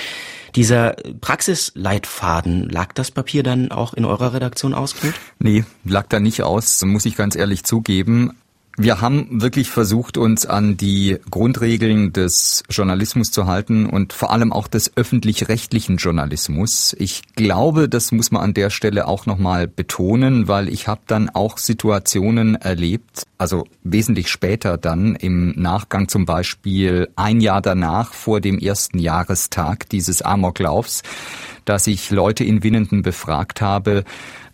Dieser 0.56 0.96
Praxisleitfaden, 1.20 2.70
lag 2.70 2.94
das 2.94 3.12
Papier 3.12 3.44
dann 3.44 3.70
auch 3.70 3.94
in 3.94 4.06
eurer 4.06 4.34
Redaktion 4.34 4.74
aus, 4.74 4.96
Knut? 4.96 5.14
Nee, 5.38 5.66
lag 5.84 6.08
da 6.08 6.22
nicht 6.22 6.42
aus, 6.42 6.82
muss 6.84 7.06
ich 7.06 7.18
ganz 7.18 7.36
ehrlich 7.36 7.66
zugeben. 7.66 8.32
Wir 8.78 9.00
haben 9.00 9.42
wirklich 9.42 9.70
versucht, 9.70 10.18
uns 10.18 10.46
an 10.46 10.76
die 10.76 11.18
Grundregeln 11.32 12.12
des 12.12 12.64
Journalismus 12.70 13.32
zu 13.32 13.46
halten 13.46 13.86
und 13.86 14.12
vor 14.12 14.34
allem 14.34 14.52
auch 14.52 14.68
des 14.68 14.98
öffentlich-rechtlichen 14.98 15.96
Journalismus. 15.96 16.94
Ich 17.00 17.22
glaube, 17.36 17.88
das 17.88 18.12
muss 18.12 18.32
man 18.32 18.42
an 18.42 18.54
der 18.54 18.70
Stelle 18.70 19.08
auch 19.08 19.26
nochmal 19.28 19.70
betonen, 19.70 20.50
weil 20.50 20.68
ich 20.68 20.90
habe 20.90 21.02
dann 21.08 21.30
auch 21.30 21.58
Situationen 21.58 22.56
erlebt, 22.56 23.24
also 23.38 23.66
wesentlich 23.84 24.30
später 24.30 24.78
dann 24.78 25.16
im 25.16 25.54
Nachgang 25.56 26.10
zum 26.10 26.26
Beispiel 26.26 27.08
ein 27.16 27.40
Jahr 27.40 27.62
danach 27.62 28.14
vor 28.14 28.42
dem 28.42 28.60
ersten 28.60 29.00
Jahrestag 29.00 29.88
dieses 29.88 30.22
Amoklaufs, 30.22 31.02
dass 31.64 31.88
ich 31.88 32.12
Leute 32.12 32.44
in 32.44 32.62
Winnenden 32.62 33.04
befragt 33.04 33.62
habe, 33.62 34.04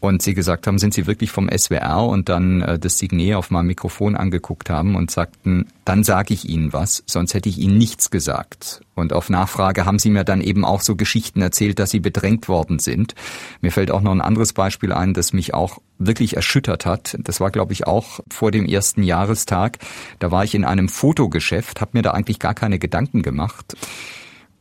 und 0.01 0.23
sie 0.23 0.33
gesagt 0.33 0.65
haben, 0.65 0.79
sind 0.79 0.95
Sie 0.95 1.05
wirklich 1.05 1.31
vom 1.31 1.47
SWR 1.47 2.03
und 2.07 2.27
dann 2.27 2.61
äh, 2.61 2.79
das 2.79 2.97
Signet 2.97 3.35
auf 3.35 3.51
meinem 3.51 3.67
Mikrofon 3.67 4.15
angeguckt 4.15 4.71
haben 4.71 4.95
und 4.95 5.11
sagten, 5.11 5.67
dann 5.85 6.03
sage 6.03 6.33
ich 6.33 6.49
Ihnen 6.49 6.73
was, 6.73 7.03
sonst 7.05 7.35
hätte 7.35 7.49
ich 7.49 7.59
Ihnen 7.59 7.77
nichts 7.77 8.09
gesagt. 8.09 8.81
Und 8.95 9.13
auf 9.13 9.29
Nachfrage 9.29 9.85
haben 9.85 9.99
sie 9.99 10.09
mir 10.09 10.23
dann 10.23 10.41
eben 10.41 10.65
auch 10.65 10.81
so 10.81 10.95
Geschichten 10.95 11.41
erzählt, 11.41 11.77
dass 11.77 11.91
sie 11.91 11.99
bedrängt 11.99 12.49
worden 12.49 12.79
sind. 12.79 13.13
Mir 13.61 13.71
fällt 13.71 13.91
auch 13.91 14.01
noch 14.01 14.11
ein 14.11 14.21
anderes 14.21 14.53
Beispiel 14.53 14.91
ein, 14.91 15.13
das 15.13 15.33
mich 15.33 15.53
auch 15.53 15.77
wirklich 15.99 16.35
erschüttert 16.35 16.87
hat. 16.87 17.15
Das 17.19 17.39
war, 17.39 17.51
glaube 17.51 17.73
ich, 17.73 17.85
auch 17.85 18.21
vor 18.29 18.49
dem 18.49 18.65
ersten 18.65 19.03
Jahrestag. 19.03 19.77
Da 20.17 20.31
war 20.31 20.43
ich 20.43 20.55
in 20.55 20.65
einem 20.65 20.89
Fotogeschäft, 20.89 21.79
habe 21.79 21.91
mir 21.93 22.01
da 22.01 22.11
eigentlich 22.11 22.39
gar 22.39 22.55
keine 22.55 22.79
Gedanken 22.79 23.21
gemacht 23.21 23.75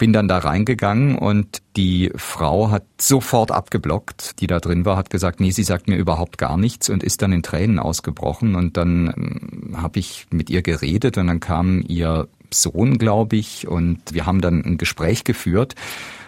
bin 0.00 0.14
dann 0.14 0.28
da 0.28 0.38
reingegangen 0.38 1.14
und 1.14 1.60
die 1.76 2.10
Frau 2.16 2.70
hat 2.70 2.84
sofort 2.98 3.52
abgeblockt, 3.52 4.40
die 4.40 4.46
da 4.46 4.58
drin 4.58 4.86
war, 4.86 4.96
hat 4.96 5.10
gesagt, 5.10 5.40
nee, 5.40 5.50
sie 5.50 5.62
sagt 5.62 5.88
mir 5.88 5.96
überhaupt 5.96 6.38
gar 6.38 6.56
nichts 6.56 6.88
und 6.88 7.02
ist 7.02 7.20
dann 7.20 7.32
in 7.32 7.42
Tränen 7.42 7.78
ausgebrochen. 7.78 8.54
Und 8.54 8.78
dann 8.78 9.12
ähm, 9.14 9.76
habe 9.76 9.98
ich 9.98 10.26
mit 10.30 10.48
ihr 10.48 10.62
geredet 10.62 11.18
und 11.18 11.26
dann 11.26 11.38
kam 11.38 11.84
ihr 11.86 12.28
Sohn, 12.50 12.96
glaube 12.96 13.36
ich, 13.36 13.68
und 13.68 14.00
wir 14.10 14.24
haben 14.24 14.40
dann 14.40 14.64
ein 14.64 14.78
Gespräch 14.78 15.22
geführt. 15.24 15.74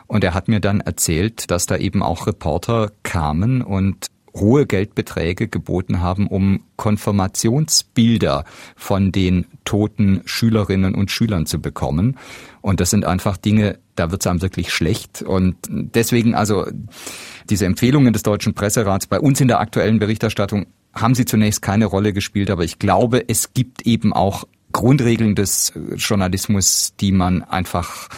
Und 0.06 0.22
er 0.22 0.34
hat 0.34 0.48
mir 0.48 0.60
dann 0.60 0.80
erzählt, 0.80 1.50
dass 1.50 1.64
da 1.64 1.78
eben 1.78 2.02
auch 2.02 2.26
Reporter 2.26 2.92
kamen 3.02 3.62
und 3.62 4.08
hohe 4.34 4.66
Geldbeträge 4.66 5.48
geboten 5.48 6.00
haben, 6.00 6.26
um 6.26 6.64
Konfirmationsbilder 6.76 8.44
von 8.76 9.12
den 9.12 9.46
toten 9.64 10.22
Schülerinnen 10.24 10.94
und 10.94 11.10
Schülern 11.10 11.46
zu 11.46 11.60
bekommen. 11.60 12.16
Und 12.60 12.80
das 12.80 12.90
sind 12.90 13.04
einfach 13.04 13.36
Dinge, 13.36 13.78
da 13.94 14.10
wird 14.10 14.22
es 14.22 14.26
einem 14.26 14.42
wirklich 14.42 14.72
schlecht. 14.72 15.22
Und 15.22 15.56
deswegen 15.68 16.34
also 16.34 16.66
diese 17.50 17.66
Empfehlungen 17.66 18.12
des 18.12 18.22
Deutschen 18.22 18.54
Presserats 18.54 19.06
bei 19.06 19.20
uns 19.20 19.40
in 19.40 19.48
der 19.48 19.60
aktuellen 19.60 19.98
Berichterstattung 19.98 20.66
haben 20.94 21.14
sie 21.14 21.24
zunächst 21.24 21.62
keine 21.62 21.86
Rolle 21.86 22.12
gespielt, 22.12 22.50
aber 22.50 22.64
ich 22.64 22.78
glaube, 22.78 23.28
es 23.28 23.54
gibt 23.54 23.86
eben 23.86 24.12
auch 24.12 24.44
Grundregeln 24.72 25.34
des 25.34 25.72
Journalismus, 25.96 26.94
die 27.00 27.12
man 27.12 27.42
einfach 27.42 28.08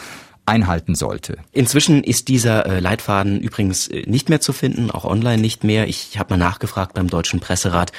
einhalten 0.45 0.95
sollte. 0.95 1.37
Inzwischen 1.51 2.03
ist 2.03 2.27
dieser 2.27 2.65
äh, 2.65 2.79
Leitfaden 2.79 3.39
übrigens 3.39 3.87
äh, 3.87 4.03
nicht 4.07 4.29
mehr 4.29 4.41
zu 4.41 4.53
finden, 4.53 4.91
auch 4.91 5.05
online 5.05 5.41
nicht 5.41 5.63
mehr. 5.63 5.87
Ich 5.87 6.19
habe 6.19 6.33
mal 6.33 6.37
nachgefragt 6.37 6.93
beim 6.93 7.09
Deutschen 7.09 7.39
Presserat. 7.39 7.91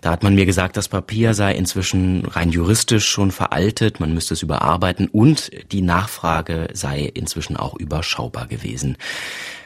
Da 0.00 0.10
hat 0.10 0.22
man 0.22 0.34
mir 0.34 0.46
gesagt, 0.46 0.76
das 0.76 0.88
Papier 0.88 1.34
sei 1.34 1.54
inzwischen 1.54 2.24
rein 2.24 2.50
juristisch 2.50 3.08
schon 3.08 3.30
veraltet, 3.30 4.00
man 4.00 4.12
müsste 4.12 4.34
es 4.34 4.42
überarbeiten 4.42 5.08
und 5.08 5.50
die 5.70 5.82
Nachfrage 5.82 6.68
sei 6.72 7.02
inzwischen 7.02 7.56
auch 7.56 7.76
überschaubar 7.76 8.48
gewesen. 8.48 8.96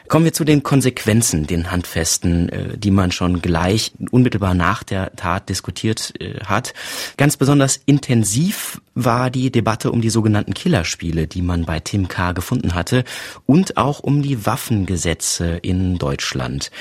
Kommen 0.07 0.23
wir 0.23 0.31
zu 0.31 0.45
den 0.45 0.63
Konsequenzen, 0.63 1.47
den 1.47 1.69
Handfesten, 1.69 2.47
äh, 2.47 2.77
die 2.77 2.91
man 2.91 3.11
schon 3.11 3.41
gleich 3.41 3.91
unmittelbar 4.09 4.53
nach 4.53 4.83
der 4.83 5.13
Tat 5.17 5.49
diskutiert 5.49 6.13
äh, 6.21 6.39
hat. 6.45 6.73
Ganz 7.17 7.35
besonders 7.35 7.77
intensiv 7.85 8.81
war 8.95 9.29
die 9.29 9.51
Debatte 9.51 9.91
um 9.91 9.99
die 9.99 10.09
sogenannten 10.09 10.53
Killerspiele, 10.53 11.27
die 11.27 11.41
man 11.41 11.65
bei 11.65 11.81
Tim 11.81 12.07
K. 12.07 12.31
gefunden 12.31 12.73
hatte, 12.73 13.03
und 13.45 13.75
auch 13.75 13.99
um 13.99 14.21
die 14.21 14.45
Waffengesetze 14.45 15.57
in 15.57 15.97
Deutschland. 15.97 16.71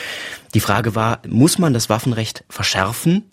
Die 0.55 0.61
Frage 0.61 0.95
war, 0.95 1.21
muss 1.27 1.59
man 1.59 1.75
das 1.75 1.89
Waffenrecht 1.89 2.45
verschärfen? 2.49 3.25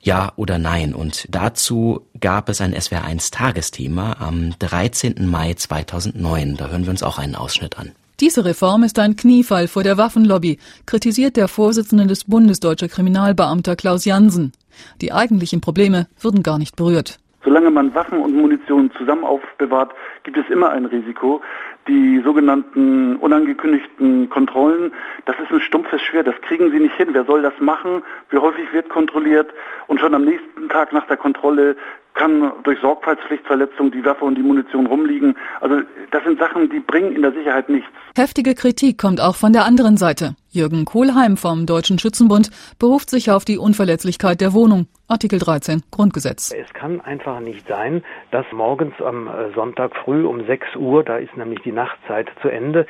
Ja 0.00 0.32
oder 0.36 0.58
nein? 0.58 0.94
Und 0.94 1.26
dazu 1.28 2.06
gab 2.18 2.48
es 2.48 2.62
ein 2.62 2.74
SWR1 2.74 3.30
Tagesthema 3.30 4.16
am 4.20 4.58
13. 4.58 5.26
Mai 5.26 5.52
2009. 5.52 6.56
Da 6.56 6.68
hören 6.68 6.84
wir 6.84 6.90
uns 6.90 7.02
auch 7.02 7.18
einen 7.18 7.34
Ausschnitt 7.34 7.78
an. 7.78 7.92
Diese 8.20 8.44
Reform 8.44 8.84
ist 8.84 9.00
ein 9.00 9.16
Kniefall 9.16 9.66
vor 9.66 9.82
der 9.82 9.98
Waffenlobby, 9.98 10.58
kritisiert 10.86 11.36
der 11.36 11.48
Vorsitzende 11.48 12.06
des 12.06 12.22
Bundes 12.22 12.60
deutscher 12.60 12.86
Kriminalbeamter 12.86 13.74
Klaus 13.74 14.04
Jansen. 14.04 14.52
Die 15.00 15.12
eigentlichen 15.12 15.60
Probleme 15.60 16.06
würden 16.20 16.44
gar 16.44 16.58
nicht 16.58 16.76
berührt. 16.76 17.18
Solange 17.42 17.70
man 17.70 17.92
Waffen 17.92 18.20
und 18.20 18.36
Munition 18.36 18.90
zusammen 18.96 19.24
aufbewahrt, 19.24 19.92
gibt 20.22 20.38
es 20.38 20.48
immer 20.48 20.70
ein 20.70 20.86
Risiko. 20.86 21.42
Die 21.88 22.22
sogenannten 22.24 23.16
unangekündigten 23.16 24.30
Kontrollen, 24.30 24.92
das 25.26 25.36
ist 25.40 25.50
ein 25.50 25.60
stumpfes 25.60 26.00
Schwert, 26.00 26.28
das 26.28 26.40
kriegen 26.40 26.70
Sie 26.70 26.78
nicht 26.78 26.94
hin. 26.94 27.08
Wer 27.12 27.24
soll 27.24 27.42
das 27.42 27.52
machen? 27.58 28.02
Wie 28.30 28.38
häufig 28.38 28.72
wird 28.72 28.88
kontrolliert? 28.90 29.48
Und 29.88 29.98
schon 29.98 30.14
am 30.14 30.24
nächsten 30.24 30.68
Tag 30.68 30.92
nach 30.92 31.06
der 31.08 31.16
Kontrolle 31.16 31.76
kann 32.14 32.52
durch 32.62 32.80
Sorgfaltspflichtverletzung 32.80 33.90
die 33.90 34.04
Waffe 34.04 34.24
und 34.24 34.36
die 34.36 34.42
Munition 34.42 34.86
rumliegen. 34.86 35.36
Also 35.60 35.80
das 36.10 36.22
sind 36.24 36.38
Sachen, 36.38 36.70
die 36.70 36.80
bringen 36.80 37.12
in 37.12 37.22
der 37.22 37.32
Sicherheit 37.32 37.68
nichts. 37.68 37.90
Heftige 38.16 38.54
Kritik 38.54 38.98
kommt 38.98 39.20
auch 39.20 39.34
von 39.34 39.52
der 39.52 39.64
anderen 39.64 39.96
Seite. 39.96 40.36
Jürgen 40.50 40.84
Kohlheim 40.84 41.36
vom 41.36 41.66
Deutschen 41.66 41.98
Schützenbund 41.98 42.50
beruft 42.78 43.10
sich 43.10 43.32
auf 43.32 43.44
die 43.44 43.58
Unverletzlichkeit 43.58 44.40
der 44.40 44.52
Wohnung. 44.52 44.86
Artikel 45.08 45.40
13 45.40 45.82
Grundgesetz. 45.90 46.52
Es 46.52 46.72
kann 46.72 47.00
einfach 47.00 47.40
nicht 47.40 47.66
sein, 47.68 48.04
dass 48.30 48.46
morgens 48.52 48.94
am 49.02 49.26
äh, 49.26 49.52
Sonntag 49.54 49.94
früh 49.96 50.24
um 50.24 50.46
6 50.46 50.76
Uhr, 50.76 51.02
da 51.02 51.16
ist 51.16 51.36
nämlich 51.36 51.60
die 51.62 51.72
Nachtzeit 51.72 52.30
zu 52.40 52.48
Ende, 52.48 52.86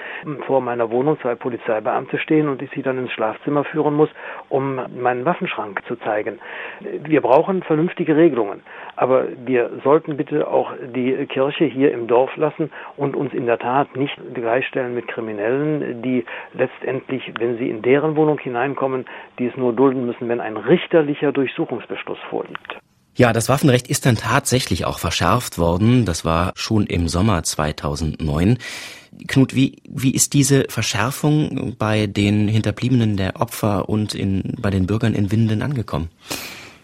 vor 0.46 0.60
meiner 0.60 0.90
Wohnung 0.90 1.18
zwei 1.20 1.34
Polizeibeamte 1.34 2.18
stehen 2.18 2.48
und 2.48 2.62
ich 2.62 2.70
sie 2.74 2.82
dann 2.82 2.98
ins 2.98 3.12
Schlafzimmer 3.12 3.64
führen 3.64 3.94
muss, 3.94 4.10
um 4.48 4.78
meinen 4.96 5.24
Waffenschrank 5.24 5.80
zu 5.88 5.96
zeigen. 5.96 6.38
Wir 6.80 7.22
brauchen 7.22 7.62
vernünftige 7.62 8.14
Regelungen. 8.14 8.62
Aber 8.96 9.13
wir 9.46 9.70
sollten 9.82 10.16
bitte 10.16 10.48
auch 10.48 10.72
die 10.94 11.26
Kirche 11.26 11.64
hier 11.64 11.92
im 11.92 12.06
Dorf 12.06 12.36
lassen 12.36 12.70
und 12.96 13.16
uns 13.16 13.32
in 13.32 13.46
der 13.46 13.58
Tat 13.58 13.96
nicht 13.96 14.14
gleichstellen 14.34 14.94
mit 14.94 15.08
Kriminellen, 15.08 16.02
die 16.02 16.24
letztendlich, 16.52 17.32
wenn 17.38 17.54
wenn 17.54 17.58
sie 17.58 17.70
in 17.70 17.82
deren 17.82 18.16
Wohnung 18.16 18.38
hineinkommen, 18.38 19.04
die 19.38 19.46
es 19.46 19.56
nur 19.56 19.72
dulden 19.72 20.06
müssen, 20.06 20.28
wenn 20.28 20.40
ein 20.40 20.56
richterlicher 20.56 21.32
Durchsuchungsbeschluss 21.32 22.18
vorliegt. 22.30 22.78
Ja, 23.16 23.32
das 23.32 23.48
Waffenrecht 23.48 23.88
ist 23.88 24.06
dann 24.06 24.16
tatsächlich 24.16 24.86
auch 24.86 24.98
verschärft 24.98 25.58
worden. 25.58 26.04
Das 26.04 26.24
war 26.24 26.52
schon 26.56 26.86
im 26.86 27.06
Sommer 27.06 27.44
2009. 27.44 28.58
Knut, 29.28 29.54
wie, 29.54 29.76
wie 29.88 30.12
ist 30.12 30.34
diese 30.34 30.64
Verschärfung 30.68 31.76
bei 31.78 32.08
den 32.08 32.48
Hinterbliebenen 32.48 33.16
der 33.16 33.40
Opfer 33.40 33.88
und 33.88 34.14
in, 34.14 34.56
bei 34.60 34.70
den 34.70 34.86
Bürgern 34.86 35.14
in 35.14 35.30
Winden 35.30 35.62
angekommen? 35.62 36.08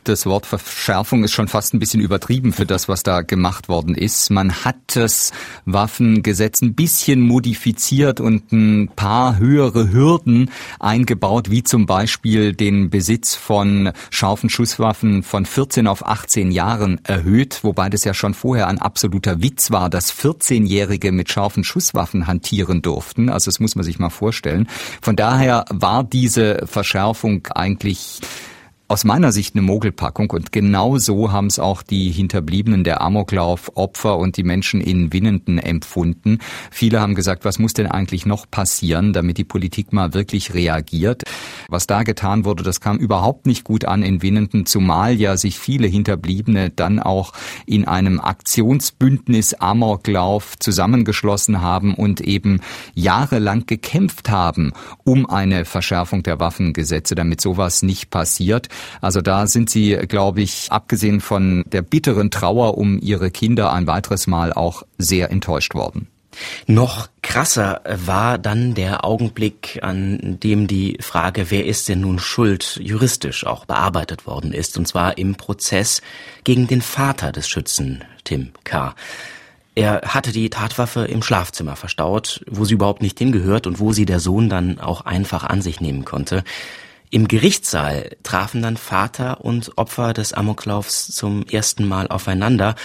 Das 0.04 0.26
Wort 0.26 0.46
Verschärfung 0.46 1.24
ist 1.24 1.32
schon 1.32 1.48
fast 1.48 1.74
ein 1.74 1.78
bisschen 1.78 2.00
übertrieben 2.00 2.52
für 2.52 2.66
das, 2.66 2.88
was 2.88 3.02
da 3.02 3.22
gemacht 3.22 3.68
worden 3.68 3.94
ist. 3.94 4.30
Man 4.30 4.64
hat 4.64 4.76
das 4.94 5.32
Waffengesetz 5.64 6.62
ein 6.62 6.74
bisschen 6.74 7.20
modifiziert 7.20 8.20
und 8.20 8.52
ein 8.52 8.90
paar 8.94 9.38
höhere 9.38 9.92
Hürden 9.92 10.50
eingebaut, 10.78 11.50
wie 11.50 11.62
zum 11.62 11.86
Beispiel 11.86 12.52
den 12.52 12.90
Besitz 12.90 13.34
von 13.34 13.92
scharfen 14.10 14.50
Schusswaffen 14.50 15.22
von 15.22 15.46
14 15.46 15.86
auf 15.86 16.06
18 16.06 16.50
Jahren 16.50 17.00
erhöht, 17.04 17.60
wobei 17.62 17.88
das 17.88 18.04
ja 18.04 18.14
schon 18.14 18.34
vorher 18.34 18.68
ein 18.68 18.78
absoluter 18.78 19.42
Witz 19.42 19.70
war, 19.70 19.90
dass 19.90 20.12
14-Jährige 20.12 21.12
mit 21.12 21.30
scharfen 21.30 21.64
Schusswaffen 21.64 22.26
hantieren 22.26 22.82
durften. 22.82 23.28
Also 23.28 23.50
das 23.50 23.60
muss 23.60 23.76
man 23.76 23.84
sich 23.84 23.98
mal 23.98 24.10
vorstellen. 24.10 24.68
Von 25.00 25.16
daher 25.16 25.64
war 25.70 26.04
diese 26.04 26.66
Verschärfung 26.66 27.46
eigentlich 27.54 28.20
aus 28.90 29.04
meiner 29.04 29.30
Sicht 29.30 29.54
eine 29.54 29.62
Mogelpackung 29.62 30.30
und 30.32 30.50
genau 30.50 30.98
so 30.98 31.30
haben 31.30 31.46
es 31.46 31.60
auch 31.60 31.84
die 31.84 32.10
Hinterbliebenen 32.10 32.82
der 32.82 33.00
Amoklauf, 33.00 33.70
Opfer 33.76 34.18
und 34.18 34.36
die 34.36 34.42
Menschen 34.42 34.80
in 34.80 35.12
Winnenden 35.12 35.58
empfunden. 35.60 36.38
Viele 36.72 37.00
haben 37.00 37.14
gesagt, 37.14 37.44
was 37.44 37.60
muss 37.60 37.72
denn 37.72 37.86
eigentlich 37.86 38.26
noch 38.26 38.50
passieren, 38.50 39.12
damit 39.12 39.38
die 39.38 39.44
Politik 39.44 39.92
mal 39.92 40.12
wirklich 40.12 40.54
reagiert. 40.54 41.22
Was 41.68 41.86
da 41.86 42.02
getan 42.02 42.44
wurde, 42.44 42.64
das 42.64 42.80
kam 42.80 42.96
überhaupt 42.96 43.46
nicht 43.46 43.62
gut 43.62 43.84
an 43.84 44.02
in 44.02 44.22
Winnenden, 44.22 44.66
zumal 44.66 45.14
ja 45.14 45.36
sich 45.36 45.60
viele 45.60 45.86
Hinterbliebene 45.86 46.70
dann 46.70 46.98
auch 46.98 47.32
in 47.66 47.86
einem 47.86 48.18
Aktionsbündnis 48.18 49.54
Amoklauf 49.54 50.58
zusammengeschlossen 50.58 51.60
haben 51.60 51.94
und 51.94 52.20
eben 52.22 52.58
jahrelang 52.94 53.66
gekämpft 53.66 54.30
haben 54.30 54.72
um 55.04 55.30
eine 55.30 55.64
Verschärfung 55.64 56.24
der 56.24 56.40
Waffengesetze, 56.40 57.14
damit 57.14 57.40
sowas 57.40 57.82
nicht 57.82 58.10
passiert. 58.10 58.68
Also 59.00 59.20
da 59.20 59.46
sind 59.46 59.70
sie, 59.70 59.92
glaube 60.08 60.42
ich, 60.42 60.68
abgesehen 60.70 61.20
von 61.20 61.64
der 61.66 61.82
bitteren 61.82 62.30
Trauer 62.30 62.78
um 62.78 62.98
ihre 63.00 63.30
Kinder 63.30 63.72
ein 63.72 63.86
weiteres 63.86 64.26
Mal 64.26 64.52
auch 64.52 64.82
sehr 64.98 65.30
enttäuscht 65.30 65.74
worden. 65.74 66.08
Noch 66.66 67.08
krasser 67.22 67.80
war 67.84 68.38
dann 68.38 68.74
der 68.74 69.04
Augenblick, 69.04 69.80
an 69.82 70.38
dem 70.40 70.66
die 70.66 70.96
Frage, 71.00 71.50
wer 71.50 71.66
ist 71.66 71.88
denn 71.88 72.00
nun 72.00 72.18
schuld, 72.18 72.78
juristisch 72.80 73.44
auch 73.44 73.64
bearbeitet 73.64 74.26
worden 74.26 74.52
ist, 74.52 74.78
und 74.78 74.86
zwar 74.86 75.18
im 75.18 75.34
Prozess 75.34 76.02
gegen 76.44 76.66
den 76.66 76.82
Vater 76.82 77.32
des 77.32 77.48
Schützen, 77.48 78.04
Tim 78.24 78.50
K. 78.64 78.94
Er 79.74 80.02
hatte 80.04 80.32
die 80.32 80.50
Tatwaffe 80.50 81.04
im 81.04 81.22
Schlafzimmer 81.22 81.76
verstaut, 81.76 82.44
wo 82.48 82.64
sie 82.64 82.74
überhaupt 82.74 83.02
nicht 83.02 83.18
hingehört 83.18 83.66
und 83.66 83.78
wo 83.78 83.92
sie 83.92 84.04
der 84.04 84.20
Sohn 84.20 84.48
dann 84.48 84.80
auch 84.80 85.02
einfach 85.02 85.44
an 85.44 85.62
sich 85.62 85.80
nehmen 85.80 86.04
konnte. 86.04 86.44
Im 87.10 87.26
Gerichtssaal 87.26 88.16
trafen 88.22 88.62
dann 88.62 88.76
Vater 88.76 89.44
und 89.44 89.76
Opfer 89.76 90.12
des 90.12 90.32
Amoklaufs 90.32 91.08
zum 91.08 91.44
ersten 91.50 91.86
Mal 91.88 92.06
aufeinander. 92.06 92.76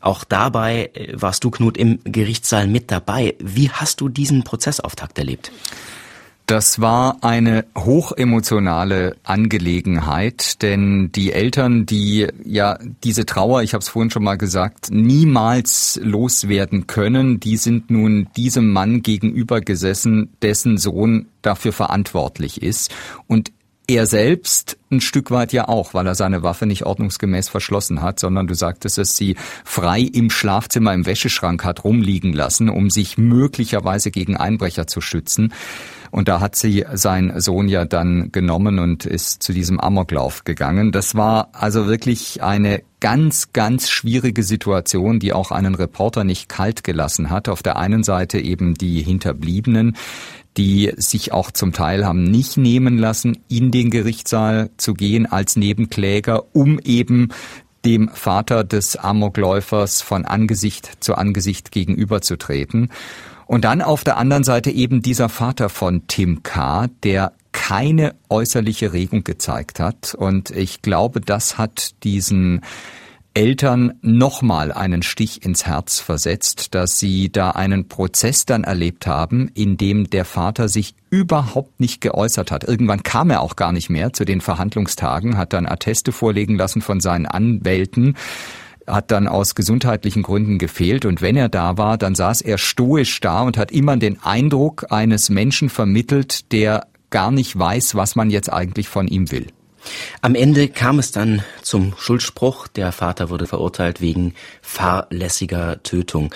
Auch 0.00 0.22
dabei 0.22 0.90
äh, 0.94 1.14
warst 1.14 1.42
du, 1.42 1.50
Knut, 1.50 1.76
im 1.76 1.98
Gerichtssaal 2.04 2.68
mit 2.68 2.92
dabei. 2.92 3.34
Wie 3.40 3.70
hast 3.70 4.00
du 4.00 4.08
diesen 4.08 4.44
Prozessauftakt 4.44 5.18
erlebt? 5.18 5.50
Das 6.46 6.80
war 6.80 7.18
eine 7.22 7.64
hochemotionale 7.76 9.16
Angelegenheit, 9.22 10.60
denn 10.62 11.10
die 11.12 11.32
Eltern, 11.32 11.86
die 11.86 12.26
ja 12.44 12.78
diese 13.04 13.26
Trauer, 13.26 13.62
ich 13.62 13.74
habe 13.74 13.82
es 13.82 13.88
vorhin 13.88 14.10
schon 14.10 14.24
mal 14.24 14.36
gesagt, 14.36 14.90
niemals 14.90 16.00
loswerden 16.02 16.88
können, 16.88 17.40
die 17.40 17.56
sind 17.56 17.90
nun 17.90 18.28
diesem 18.36 18.72
Mann 18.72 19.02
gegenüber 19.02 19.60
gesessen, 19.60 20.36
dessen 20.42 20.78
Sohn 20.78 21.26
dafür 21.42 21.72
verantwortlich 21.72 22.60
ist. 22.60 22.92
Und 23.28 23.52
er 23.88 24.06
selbst 24.06 24.78
ein 24.90 25.00
Stück 25.00 25.30
weit 25.30 25.52
ja 25.52 25.68
auch, 25.68 25.94
weil 25.94 26.06
er 26.06 26.14
seine 26.14 26.42
Waffe 26.42 26.66
nicht 26.66 26.84
ordnungsgemäß 26.84 27.48
verschlossen 27.48 28.02
hat, 28.02 28.20
sondern 28.20 28.46
du 28.46 28.54
sagtest, 28.54 28.98
dass 28.98 29.16
sie 29.16 29.36
frei 29.64 30.00
im 30.00 30.30
Schlafzimmer 30.30 30.94
im 30.94 31.06
Wäscheschrank 31.06 31.64
hat 31.64 31.84
rumliegen 31.84 32.32
lassen, 32.32 32.68
um 32.68 32.90
sich 32.90 33.18
möglicherweise 33.18 34.10
gegen 34.10 34.36
Einbrecher 34.36 34.86
zu 34.86 35.00
schützen. 35.00 35.52
Und 36.12 36.28
da 36.28 36.40
hat 36.40 36.56
sie 36.56 36.84
sein 36.92 37.32
Sohn 37.40 37.68
ja 37.68 37.86
dann 37.86 38.30
genommen 38.32 38.78
und 38.78 39.06
ist 39.06 39.42
zu 39.42 39.54
diesem 39.54 39.80
Amoklauf 39.80 40.44
gegangen. 40.44 40.92
Das 40.92 41.14
war 41.14 41.48
also 41.52 41.86
wirklich 41.86 42.42
eine 42.42 42.82
ganz, 43.00 43.54
ganz 43.54 43.88
schwierige 43.88 44.42
Situation, 44.42 45.20
die 45.20 45.32
auch 45.32 45.50
einen 45.50 45.74
Reporter 45.74 46.22
nicht 46.22 46.50
kalt 46.50 46.84
gelassen 46.84 47.30
hat. 47.30 47.48
Auf 47.48 47.62
der 47.62 47.78
einen 47.78 48.04
Seite 48.04 48.38
eben 48.38 48.74
die 48.74 49.02
Hinterbliebenen, 49.02 49.96
die 50.56 50.92
sich 50.96 51.32
auch 51.32 51.50
zum 51.50 51.72
Teil 51.72 52.04
haben 52.04 52.24
nicht 52.24 52.56
nehmen 52.56 52.98
lassen, 52.98 53.38
in 53.48 53.70
den 53.70 53.90
Gerichtssaal 53.90 54.70
zu 54.76 54.94
gehen 54.94 55.26
als 55.26 55.56
Nebenkläger, 55.56 56.44
um 56.54 56.78
eben 56.80 57.30
dem 57.84 58.08
Vater 58.10 58.64
des 58.64 58.96
Amokläufers 58.96 60.02
von 60.02 60.24
Angesicht 60.24 60.90
zu 61.00 61.14
Angesicht 61.16 61.72
gegenüberzutreten. 61.72 62.90
Und 63.46 63.64
dann 63.64 63.82
auf 63.82 64.04
der 64.04 64.16
anderen 64.18 64.44
Seite 64.44 64.70
eben 64.70 65.02
dieser 65.02 65.28
Vater 65.28 65.68
von 65.68 66.06
Tim 66.06 66.42
K., 66.42 66.88
der 67.02 67.32
keine 67.52 68.14
äußerliche 68.30 68.92
Regung 68.92 69.24
gezeigt 69.24 69.78
hat. 69.78 70.14
Und 70.14 70.50
ich 70.50 70.80
glaube, 70.80 71.20
das 71.20 71.58
hat 71.58 72.02
diesen 72.02 72.62
Eltern 73.34 73.94
nochmal 74.02 74.72
einen 74.72 75.02
Stich 75.02 75.44
ins 75.44 75.66
Herz 75.66 76.00
versetzt, 76.00 76.74
dass 76.74 76.98
sie 76.98 77.30
da 77.30 77.50
einen 77.50 77.88
Prozess 77.88 78.46
dann 78.46 78.64
erlebt 78.64 79.06
haben, 79.06 79.50
in 79.54 79.76
dem 79.76 80.10
der 80.10 80.24
Vater 80.24 80.68
sich 80.68 80.94
überhaupt 81.10 81.80
nicht 81.80 82.00
geäußert 82.00 82.50
hat. 82.50 82.64
Irgendwann 82.64 83.02
kam 83.02 83.30
er 83.30 83.40
auch 83.40 83.56
gar 83.56 83.72
nicht 83.72 83.90
mehr 83.90 84.12
zu 84.12 84.24
den 84.24 84.40
Verhandlungstagen, 84.40 85.36
hat 85.36 85.52
dann 85.52 85.66
Atteste 85.66 86.12
vorlegen 86.12 86.56
lassen 86.56 86.82
von 86.82 87.00
seinen 87.00 87.26
Anwälten 87.26 88.16
hat 88.86 89.12
dann 89.12 89.28
aus 89.28 89.54
gesundheitlichen 89.54 90.24
Gründen 90.24 90.58
gefehlt 90.58 91.04
und 91.04 91.22
wenn 91.22 91.36
er 91.36 91.48
da 91.48 91.78
war, 91.78 91.96
dann 91.98 92.16
saß 92.16 92.40
er 92.40 92.58
stoisch 92.58 93.20
da 93.20 93.42
und 93.42 93.56
hat 93.56 93.70
immer 93.70 93.96
den 93.96 94.20
Eindruck 94.22 94.86
eines 94.90 95.30
Menschen 95.30 95.68
vermittelt, 95.68 96.50
der 96.52 96.88
gar 97.10 97.30
nicht 97.30 97.56
weiß, 97.56 97.94
was 97.94 98.16
man 98.16 98.30
jetzt 98.30 98.52
eigentlich 98.52 98.88
von 98.88 99.06
ihm 99.06 99.30
will. 99.30 99.46
Am 100.20 100.34
Ende 100.34 100.68
kam 100.68 100.98
es 100.98 101.12
dann 101.12 101.42
zum 101.62 101.94
Schuldspruch. 101.98 102.68
Der 102.68 102.92
Vater 102.92 103.30
wurde 103.30 103.46
verurteilt 103.46 104.00
wegen 104.00 104.34
fahrlässiger 104.60 105.82
Tötung. 105.82 106.34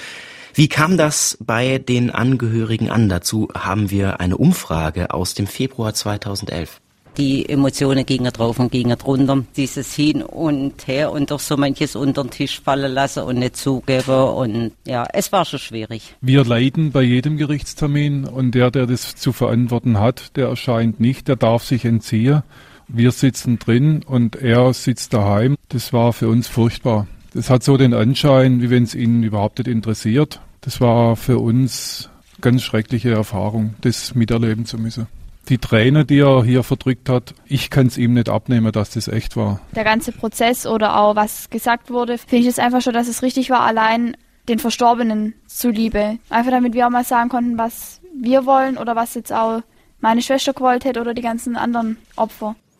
Wie 0.54 0.68
kam 0.68 0.96
das 0.96 1.36
bei 1.40 1.78
den 1.78 2.10
Angehörigen 2.10 2.90
an? 2.90 3.08
Dazu 3.08 3.48
haben 3.54 3.90
wir 3.90 4.20
eine 4.20 4.36
Umfrage 4.36 5.12
aus 5.12 5.34
dem 5.34 5.46
Februar 5.46 5.92
2011 5.92 6.80
die 7.16 7.48
Emotionen 7.48 8.04
gingen 8.04 8.32
drauf 8.32 8.58
und 8.58 8.70
gingen 8.70 8.98
drunter. 8.98 9.44
Dieses 9.56 9.94
Hin 9.94 10.22
und 10.22 10.86
Her 10.86 11.12
und 11.12 11.30
doch 11.30 11.40
so 11.40 11.56
manches 11.56 11.96
unter 11.96 12.22
den 12.22 12.30
Tisch 12.30 12.60
fallen 12.60 12.92
lassen 12.92 13.22
und 13.22 13.38
nicht 13.38 13.56
zugeben. 13.56 14.28
Und 14.28 14.72
ja, 14.86 15.06
es 15.12 15.32
war 15.32 15.44
schon 15.44 15.58
schwierig. 15.58 16.14
Wir 16.20 16.44
leiden 16.44 16.92
bei 16.92 17.02
jedem 17.02 17.36
Gerichtstermin 17.36 18.24
und 18.24 18.54
der, 18.54 18.70
der 18.70 18.86
das 18.86 19.16
zu 19.16 19.32
verantworten 19.32 19.98
hat, 19.98 20.36
der 20.36 20.48
erscheint 20.48 21.00
nicht, 21.00 21.28
der 21.28 21.36
darf 21.36 21.64
sich 21.64 21.84
entziehen. 21.84 22.42
Wir 22.88 23.10
sitzen 23.10 23.58
drin 23.58 24.02
und 24.04 24.36
er 24.36 24.72
sitzt 24.72 25.12
daheim. 25.12 25.56
Das 25.68 25.92
war 25.92 26.12
für 26.12 26.28
uns 26.28 26.48
furchtbar. 26.48 27.06
Das 27.34 27.50
hat 27.50 27.62
so 27.62 27.76
den 27.76 27.92
Anschein, 27.92 28.62
wie 28.62 28.70
wenn 28.70 28.84
es 28.84 28.94
ihn 28.94 29.22
überhaupt 29.22 29.58
nicht 29.58 29.68
interessiert. 29.68 30.40
Das 30.60 30.80
war 30.80 31.16
für 31.16 31.38
uns 31.38 32.08
ganz 32.40 32.62
schreckliche 32.62 33.10
Erfahrung, 33.10 33.74
das 33.80 34.14
miterleben 34.14 34.66
zu 34.66 34.78
müssen. 34.78 35.06
Die 35.48 35.58
Träne, 35.58 36.04
die 36.04 36.18
er 36.18 36.42
hier 36.42 36.62
verdrückt 36.64 37.08
hat, 37.08 37.34
ich 37.44 37.70
kann 37.70 37.86
es 37.86 37.98
ihm 37.98 38.14
nicht 38.14 38.28
abnehmen, 38.28 38.72
dass 38.72 38.90
das 38.90 39.06
echt 39.06 39.36
war. 39.36 39.60
Der 39.76 39.84
ganze 39.84 40.10
Prozess 40.10 40.66
oder 40.66 40.98
auch 40.98 41.14
was 41.14 41.50
gesagt 41.50 41.90
wurde, 41.90 42.18
finde 42.18 42.42
ich 42.42 42.46
es 42.46 42.58
einfach 42.58 42.80
schon, 42.80 42.94
dass 42.94 43.06
es 43.06 43.22
richtig 43.22 43.48
war, 43.50 43.60
allein 43.60 44.16
den 44.48 44.58
Verstorbenen 44.58 45.34
zuliebe. 45.46 46.18
Einfach 46.30 46.50
damit 46.50 46.74
wir 46.74 46.86
auch 46.86 46.90
mal 46.90 47.04
sagen 47.04 47.28
konnten, 47.28 47.58
was 47.58 48.00
wir 48.18 48.46
wollen 48.46 48.76
oder 48.76 48.96
was 48.96 49.14
jetzt 49.14 49.32
auch 49.32 49.62
meine 50.00 50.22
Schwester 50.22 50.52
gewollt 50.52 50.84
hätte 50.84 51.00
oder 51.00 51.14
die 51.14 51.22
ganzen 51.22 51.56
anderen 51.56 51.96
Opfer. 52.16 52.56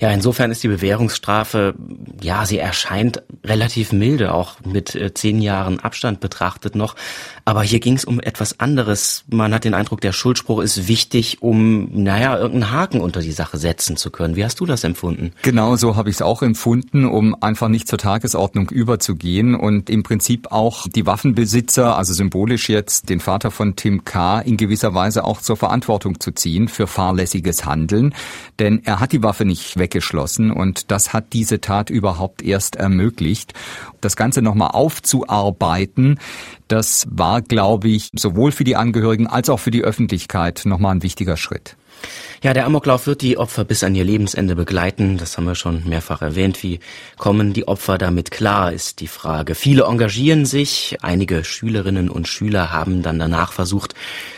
Ja, 0.00 0.10
insofern 0.10 0.50
ist 0.50 0.62
die 0.62 0.68
Bewährungsstrafe, 0.68 1.74
ja, 2.20 2.44
sie 2.44 2.58
erscheint 2.58 3.22
relativ 3.44 3.92
milde, 3.92 4.34
auch 4.34 4.56
mit 4.64 4.94
äh, 4.94 5.14
zehn 5.14 5.40
Jahren 5.40 5.80
Abstand 5.80 6.20
betrachtet 6.20 6.74
noch. 6.74 6.96
Aber 7.44 7.62
hier 7.62 7.80
ging 7.80 7.94
es 7.94 8.04
um 8.04 8.20
etwas 8.20 8.60
anderes. 8.60 9.24
Man 9.30 9.54
hat 9.54 9.64
den 9.64 9.74
Eindruck, 9.74 10.00
der 10.00 10.12
Schuldspruch 10.12 10.60
ist 10.60 10.88
wichtig, 10.88 11.42
um, 11.42 11.88
naja, 11.92 12.36
irgendeinen 12.36 12.72
Haken 12.72 13.00
unter 13.00 13.20
die 13.20 13.32
Sache 13.32 13.56
setzen 13.56 13.96
zu 13.96 14.10
können. 14.10 14.36
Wie 14.36 14.44
hast 14.44 14.60
du 14.60 14.66
das 14.66 14.84
empfunden? 14.84 15.32
Genau 15.42 15.76
so 15.76 15.96
habe 15.96 16.10
ich 16.10 16.16
es 16.16 16.22
auch 16.22 16.42
empfunden, 16.42 17.04
um 17.04 17.40
einfach 17.40 17.68
nicht 17.68 17.88
zur 17.88 17.98
Tagesordnung 17.98 18.70
überzugehen 18.70 19.54
und 19.54 19.88
im 19.88 20.02
Prinzip 20.02 20.50
auch 20.50 20.86
die 20.88 21.06
Waffenbesitzer, 21.06 21.96
also 21.96 22.12
symbolisch 22.12 22.68
jetzt 22.68 23.08
den 23.08 23.20
Vater 23.20 23.50
von 23.50 23.76
Tim 23.76 24.04
K., 24.04 24.40
in 24.40 24.56
gewisser 24.56 24.94
Weise 24.94 25.24
auch 25.24 25.40
zur 25.40 25.56
Verantwortung 25.56 26.20
zu 26.20 26.32
ziehen 26.32 26.68
für 26.68 26.86
fahrlässiges 26.86 27.64
Handeln. 27.64 28.14
Denn 28.58 28.82
er 28.84 29.00
hat 29.00 29.12
die 29.12 29.22
Waffe 29.22 29.44
nicht 29.44 29.78
weggeschlossen 29.86 30.50
und 30.50 30.90
das 30.90 31.12
hat 31.12 31.32
diese 31.32 31.60
Tat 31.60 31.90
überhaupt 31.90 32.42
erst 32.42 32.74
ermöglicht. 32.74 33.54
Das 34.00 34.16
Ganze 34.16 34.42
nochmal 34.42 34.70
aufzuarbeiten, 34.72 36.18
das 36.66 37.06
war, 37.08 37.40
glaube 37.40 37.88
ich, 37.88 38.10
sowohl 38.12 38.50
für 38.50 38.64
die 38.64 38.74
Angehörigen 38.74 39.28
als 39.28 39.48
auch 39.48 39.60
für 39.60 39.70
die 39.70 39.84
Öffentlichkeit 39.84 40.62
nochmal 40.64 40.96
ein 40.96 41.02
wichtiger 41.04 41.36
Schritt. 41.36 41.76
Ja, 42.42 42.52
der 42.52 42.66
Amoklauf 42.66 43.06
wird 43.06 43.22
die 43.22 43.38
Opfer 43.38 43.64
bis 43.64 43.82
an 43.82 43.94
ihr 43.94 44.04
Lebensende 44.04 44.54
begleiten. 44.54 45.16
Das 45.18 45.36
haben 45.36 45.46
wir 45.46 45.54
schon 45.54 45.82
mehrfach 45.88 46.22
erwähnt. 46.22 46.62
Wie 46.62 46.80
kommen 47.18 47.52
die 47.52 47.66
Opfer 47.66 47.98
damit 47.98 48.30
klar, 48.30 48.72
ist 48.72 49.00
die 49.00 49.08
Frage. 49.08 49.54
Viele 49.54 49.84
engagieren 49.84 50.46
sich. 50.46 50.98
Einige 51.02 51.44
Schülerinnen 51.44 52.10
und 52.10 52.28
Schüler 52.28 52.72
haben 52.72 53.02
dann 53.02 53.18
danach 53.18 53.52
versucht, 53.52 53.94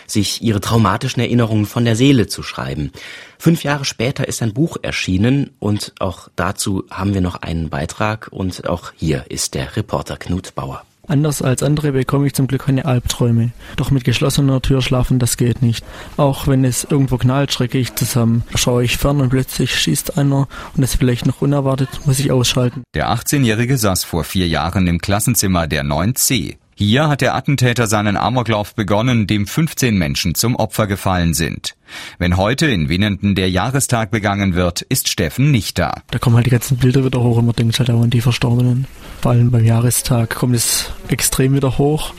sich 0.06 0.42
ihre 0.42 0.60
traumatischen 0.60 1.20
Erinnerungen 1.20 1.66
von 1.66 1.84
der 1.84 1.96
Seele 1.96 2.28
zu 2.28 2.42
schreiben. 2.42 2.92
Fünf 3.38 3.62
Jahre 3.64 3.84
später 3.84 4.26
ist 4.26 4.42
ein 4.42 4.54
Buch 4.54 4.78
erschienen 4.80 5.50
und 5.58 5.92
auch 5.98 6.28
dazu 6.34 6.84
haben 6.90 7.14
wir 7.14 7.20
noch 7.20 7.42
einen 7.42 7.68
Beitrag 7.68 8.28
und 8.30 8.68
auch 8.68 8.92
hier 8.96 9.26
ist 9.28 9.54
der 9.54 9.76
Reporter 9.76 10.16
Knut 10.16 10.54
Bauer. 10.54 10.87
Anders 11.08 11.42
als 11.42 11.62
andere 11.62 11.92
bekomme 11.92 12.26
ich 12.26 12.34
zum 12.34 12.46
Glück 12.46 12.66
keine 12.66 12.84
Albträume. 12.84 13.50
Doch 13.76 13.90
mit 13.90 14.04
geschlossener 14.04 14.60
Tür 14.60 14.82
schlafen, 14.82 15.18
das 15.18 15.38
geht 15.38 15.62
nicht. 15.62 15.84
Auch 16.18 16.46
wenn 16.46 16.64
es 16.64 16.84
irgendwo 16.84 17.16
knallt, 17.16 17.52
schrecke 17.52 17.78
ich 17.78 17.94
zusammen. 17.94 18.44
Schaue 18.54 18.84
ich 18.84 18.98
fern 18.98 19.20
und 19.20 19.30
plötzlich 19.30 19.74
schießt 19.74 20.18
einer 20.18 20.48
und 20.76 20.82
es 20.82 20.94
vielleicht 20.94 21.26
noch 21.26 21.40
unerwartet, 21.40 21.88
muss 22.04 22.20
ich 22.20 22.30
ausschalten. 22.30 22.82
Der 22.94 23.10
18-Jährige 23.10 23.78
saß 23.78 24.04
vor 24.04 24.22
vier 24.24 24.46
Jahren 24.46 24.86
im 24.86 25.00
Klassenzimmer 25.00 25.66
der 25.66 25.82
9c. 25.82 26.56
Hier 26.80 27.08
hat 27.08 27.22
der 27.22 27.34
Attentäter 27.34 27.88
seinen 27.88 28.16
Amoklauf 28.16 28.76
begonnen, 28.76 29.26
dem 29.26 29.48
15 29.48 29.98
Menschen 29.98 30.36
zum 30.36 30.54
Opfer 30.54 30.86
gefallen 30.86 31.34
sind. 31.34 31.74
Wenn 32.18 32.36
heute 32.36 32.66
in 32.66 32.88
Winnenden 32.88 33.34
der 33.34 33.50
Jahrestag 33.50 34.12
begangen 34.12 34.54
wird, 34.54 34.82
ist 34.82 35.08
Steffen 35.08 35.50
nicht 35.50 35.78
da. 35.80 36.02
Da 36.12 36.18
kommen 36.20 36.36
halt 36.36 36.46
die 36.46 36.50
ganzen 36.50 36.76
Bilder 36.76 37.04
wieder 37.04 37.20
hoch 37.20 37.38
und 37.38 37.46
man 37.46 37.56
denkt 37.56 37.80
halt 37.80 37.90
auch 37.90 38.02
an 38.02 38.10
die 38.10 38.20
Verstorbenen. 38.20 38.86
Vor 39.20 39.32
allem 39.32 39.50
beim 39.50 39.64
Jahrestag 39.64 40.36
kommt 40.36 40.54
es 40.54 40.92
extrem 41.08 41.54
wieder 41.54 41.78
hoch 41.78 42.14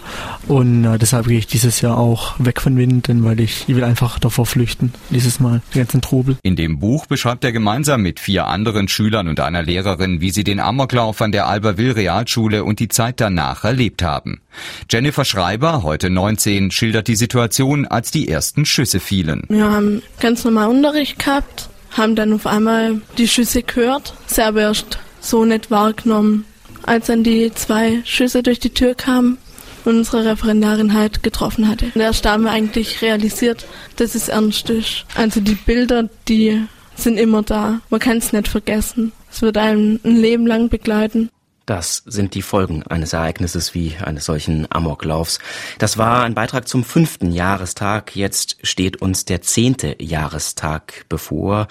und 0.50 0.84
äh, 0.84 0.98
deshalb 0.98 1.28
gehe 1.28 1.39
ich 1.39 1.48
dieses 1.48 1.80
Jahr 1.80 1.98
auch 1.98 2.36
weg 2.39 2.60
von 2.60 2.76
Winnenden, 2.76 3.24
weil 3.24 3.39
ich, 3.39 3.63
ich 3.67 3.76
will 3.76 3.84
einfach 3.86 4.19
davor 4.19 4.45
flüchten, 4.45 4.91
dieses 5.10 5.39
Mal, 5.39 5.62
den 5.74 5.84
ganzen 5.84 6.02
Trubel. 6.02 6.38
In 6.43 6.58
dem 6.58 6.80
Buch 6.80 7.06
beschreibt 7.06 7.45
er 7.45 7.54
gemeinsam 7.54 8.02
mit 8.02 8.19
vier 8.19 8.48
anderen 8.48 8.89
Schülern 8.89 9.30
und 9.30 9.39
einer 9.39 9.63
Lehrerin, 9.63 10.19
wie 10.19 10.32
sie 10.32 10.43
den 10.43 10.60
Amoklauf 10.60 11.22
an 11.22 11.32
der 11.32 11.48
Alberville 11.48 11.95
Realschule 11.95 12.65
und 12.65 12.80
die 12.80 12.89
Zeit 12.89 13.22
danach 13.22 13.63
erlebt 13.63 14.04
haben. 14.04 14.41
Jennifer 14.90 15.26
Schreiber, 15.26 15.84
heute 15.84 16.10
19, 16.10 16.72
schildert 16.72 17.08
die 17.08 17.16
Situation, 17.16 17.86
als 17.86 18.12
die 18.12 18.28
ersten 18.28 18.66
Schüsse 18.66 19.00
fielen. 19.00 19.44
Wir 19.50 19.70
haben 19.70 20.02
ganz 20.20 20.44
normal 20.44 20.70
Unterricht 20.70 21.20
gehabt, 21.20 21.70
haben 21.92 22.16
dann 22.16 22.34
auf 22.34 22.48
einmal 22.48 23.02
die 23.18 23.28
Schüsse 23.28 23.64
gehört, 23.64 24.14
selber 24.28 24.62
erst 24.62 25.00
so 25.20 25.46
nicht 25.46 25.72
wahrgenommen. 25.72 26.46
Als 26.84 27.08
dann 27.08 27.24
die 27.24 27.52
zwei 27.54 28.02
Schüsse 28.06 28.42
durch 28.42 28.60
die 28.60 28.74
Tür 28.74 28.96
kamen 28.96 29.38
und 29.86 29.98
unsere 29.98 30.26
Referendarin 30.26 30.94
halt 30.94 31.24
getroffen 31.24 31.68
hatte. 31.68 31.92
Und 31.94 32.02
erst 32.02 32.26
da 32.26 32.32
haben 32.32 32.44
wir 32.44 32.52
eigentlich 32.52 33.02
realisiert, 33.02 33.66
dass 33.98 34.16
es 34.16 34.30
ernst 34.30 34.70
ist. 34.70 35.06
Also 35.16 35.40
die 35.40 35.56
Bilder, 35.56 36.10
die 36.28 36.64
sind 36.96 37.18
immer 37.18 37.44
da. 37.44 37.82
Man 37.90 38.00
kann 38.00 38.18
es 38.18 38.34
nicht 38.34 38.48
vergessen. 38.48 39.12
Es 39.32 39.42
wird 39.42 39.58
einem 39.58 40.00
ein 40.04 40.16
Leben 40.16 40.48
lang 40.48 40.70
begleiten. 40.70 41.30
Das 41.70 42.02
sind 42.08 42.34
die 42.34 42.42
Folgen 42.42 42.82
eines 42.82 43.14
Ereignisses 43.14 43.76
wie 43.76 43.94
eines 44.04 44.26
solchen 44.26 44.66
Amoklaufs. 44.72 45.38
Das 45.78 46.00
war 46.00 46.24
ein 46.24 46.34
Beitrag 46.34 46.68
zum 46.68 46.84
fünften 46.84 47.32
Jahrestag. 47.32 48.16
Jetzt 48.16 48.58
steht 48.64 49.04
uns 49.04 49.24
der 49.26 49.44
zehnte 49.44 49.96
Jahrestag 50.00 51.06
bevor. 51.10 51.68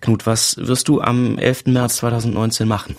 Knut, 0.00 0.26
was 0.26 0.58
wirst 0.58 0.86
du 0.86 1.00
am 1.00 1.38
11. 1.38 1.66
März 1.66 1.96
2019 1.96 2.68
machen? 2.68 2.94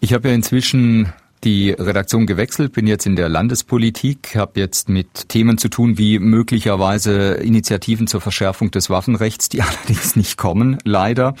Ich 0.00 0.14
habe 0.14 0.28
ja 0.28 0.34
inzwischen 0.34 1.12
die 1.44 1.72
Redaktion 1.72 2.26
gewechselt, 2.26 2.72
bin 2.72 2.86
jetzt 2.86 3.04
in 3.04 3.14
der 3.14 3.28
Landespolitik, 3.28 4.36
habe 4.36 4.58
jetzt 4.60 4.88
mit 4.88 5.28
Themen 5.28 5.58
zu 5.58 5.68
tun 5.68 5.98
wie 5.98 6.18
möglicherweise 6.18 7.34
Initiativen 7.34 8.06
zur 8.06 8.22
Verschärfung 8.22 8.70
des 8.70 8.88
Waffenrechts, 8.88 9.50
die 9.50 9.60
allerdings 9.62 10.16
nicht 10.16 10.38
kommen, 10.38 10.78
leider. 10.84 11.34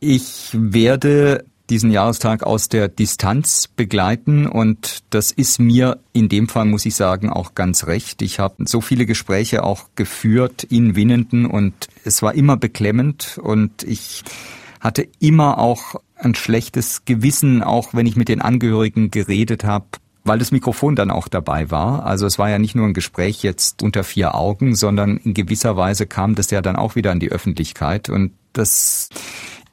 Ich 0.00 0.50
werde 0.52 1.46
diesen 1.70 1.90
Jahrestag 1.90 2.42
aus 2.42 2.68
der 2.68 2.88
Distanz 2.88 3.68
begleiten 3.68 4.46
und 4.46 5.02
das 5.10 5.32
ist 5.32 5.58
mir 5.58 5.98
in 6.12 6.28
dem 6.28 6.48
Fall, 6.48 6.66
muss 6.66 6.84
ich 6.84 6.94
sagen, 6.94 7.30
auch 7.30 7.54
ganz 7.54 7.86
recht. 7.86 8.20
Ich 8.20 8.38
habe 8.38 8.64
so 8.66 8.80
viele 8.80 9.06
Gespräche 9.06 9.64
auch 9.64 9.88
geführt 9.94 10.64
in 10.64 10.94
Winnenden 10.94 11.46
und 11.46 11.74
es 12.04 12.22
war 12.22 12.34
immer 12.34 12.56
beklemmend 12.56 13.38
und 13.42 13.82
ich 13.82 14.24
hatte 14.80 15.08
immer 15.18 15.58
auch 15.58 15.94
ein 16.16 16.34
schlechtes 16.34 17.06
Gewissen, 17.06 17.62
auch 17.62 17.94
wenn 17.94 18.06
ich 18.06 18.16
mit 18.16 18.28
den 18.28 18.42
Angehörigen 18.42 19.10
geredet 19.10 19.64
habe, 19.64 19.86
weil 20.24 20.38
das 20.38 20.52
Mikrofon 20.52 20.96
dann 20.96 21.10
auch 21.10 21.28
dabei 21.28 21.70
war. 21.70 22.04
Also 22.04 22.26
es 22.26 22.38
war 22.38 22.50
ja 22.50 22.58
nicht 22.58 22.74
nur 22.74 22.86
ein 22.86 22.94
Gespräch 22.94 23.42
jetzt 23.42 23.82
unter 23.82 24.04
vier 24.04 24.34
Augen, 24.34 24.74
sondern 24.74 25.16
in 25.16 25.32
gewisser 25.32 25.76
Weise 25.76 26.06
kam 26.06 26.34
das 26.34 26.50
ja 26.50 26.60
dann 26.60 26.76
auch 26.76 26.94
wieder 26.94 27.10
an 27.10 27.20
die 27.20 27.30
Öffentlichkeit 27.30 28.10
und 28.10 28.32
das 28.52 29.08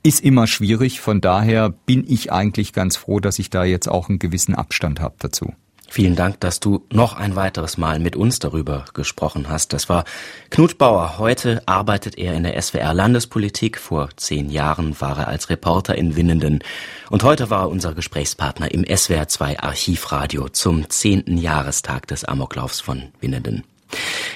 ist 0.04 0.22
immer 0.22 0.48
schwierig. 0.48 1.02
Von 1.02 1.22
daher 1.22 1.70
bin 1.70 2.06
ich 2.08 2.32
eigentlich 2.32 2.74
ganz 2.74 2.98
froh, 2.98 3.20
dass 3.20 3.40
ich 3.40 3.50
da 3.50 3.64
jetzt 3.64 3.88
auch 3.90 4.10
einen 4.10 4.20
gewissen 4.20 4.56
Abstand 4.56 5.00
habe 5.00 5.16
dazu. 5.20 5.54
Vielen 5.94 6.16
Dank, 6.16 6.40
dass 6.40 6.62
du 6.62 6.86
noch 6.90 7.18
ein 7.18 7.36
weiteres 7.36 7.78
Mal 7.78 8.00
mit 8.00 8.16
uns 8.16 8.40
darüber 8.40 8.86
gesprochen 8.94 9.50
hast. 9.50 9.74
Das 9.74 9.90
war 9.90 10.06
Knut 10.50 10.78
Bauer. 10.78 11.18
Heute 11.18 11.64
arbeitet 11.66 12.18
er 12.18 12.34
in 12.34 12.44
der 12.44 12.60
SWR 12.62 12.94
Landespolitik. 12.94 13.78
Vor 13.78 14.08
zehn 14.16 14.50
Jahren 14.50 14.96
war 15.02 15.18
er 15.18 15.28
als 15.28 15.50
Reporter 15.50 15.96
in 15.96 16.16
Winnenden. 16.16 16.64
Und 17.10 17.24
heute 17.24 17.50
war 17.50 17.64
er 17.64 17.70
unser 17.70 17.94
Gesprächspartner 17.94 18.72
im 18.72 18.86
SWR 18.86 19.28
2 19.28 19.60
Archivradio 19.60 20.48
zum 20.48 20.90
zehnten 20.90 21.38
Jahrestag 21.38 22.08
des 22.08 22.24
Amoklaufs 22.24 22.80
von 22.80 23.10
Winnenden. 23.20 23.66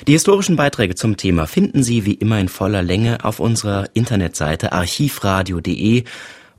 Die 0.08 0.13
historischen 0.13 0.56
Beiträge 0.56 0.96
zum 0.96 1.18
Thema 1.18 1.48
finden 1.48 1.84
Sie 1.84 2.06
wie 2.06 2.13
immer 2.13 2.39
in 2.39 2.50
voller 2.50 2.82
Länge 2.82 3.24
auf 3.24 3.39
unserer 3.39 3.89
Internetseite 3.94 4.72
archivradio.de 4.72 6.04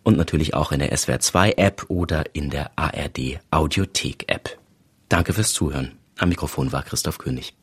und 0.03 0.17
natürlich 0.17 0.55
auch 0.55 0.71
in 0.71 0.79
der 0.79 0.93
SWR2 0.93 1.57
App 1.57 1.85
oder 1.89 2.25
in 2.33 2.51
der 2.51 2.71
ARD 2.77 3.41
Audiothek 3.51 4.25
App. 4.29 4.57
Danke 5.09 5.33
fürs 5.33 5.53
Zuhören. 5.53 5.93
Am 6.19 6.29
Mikrofon 6.29 6.71
war 6.73 6.85
Christoph 6.85 7.19
König. 7.19 7.56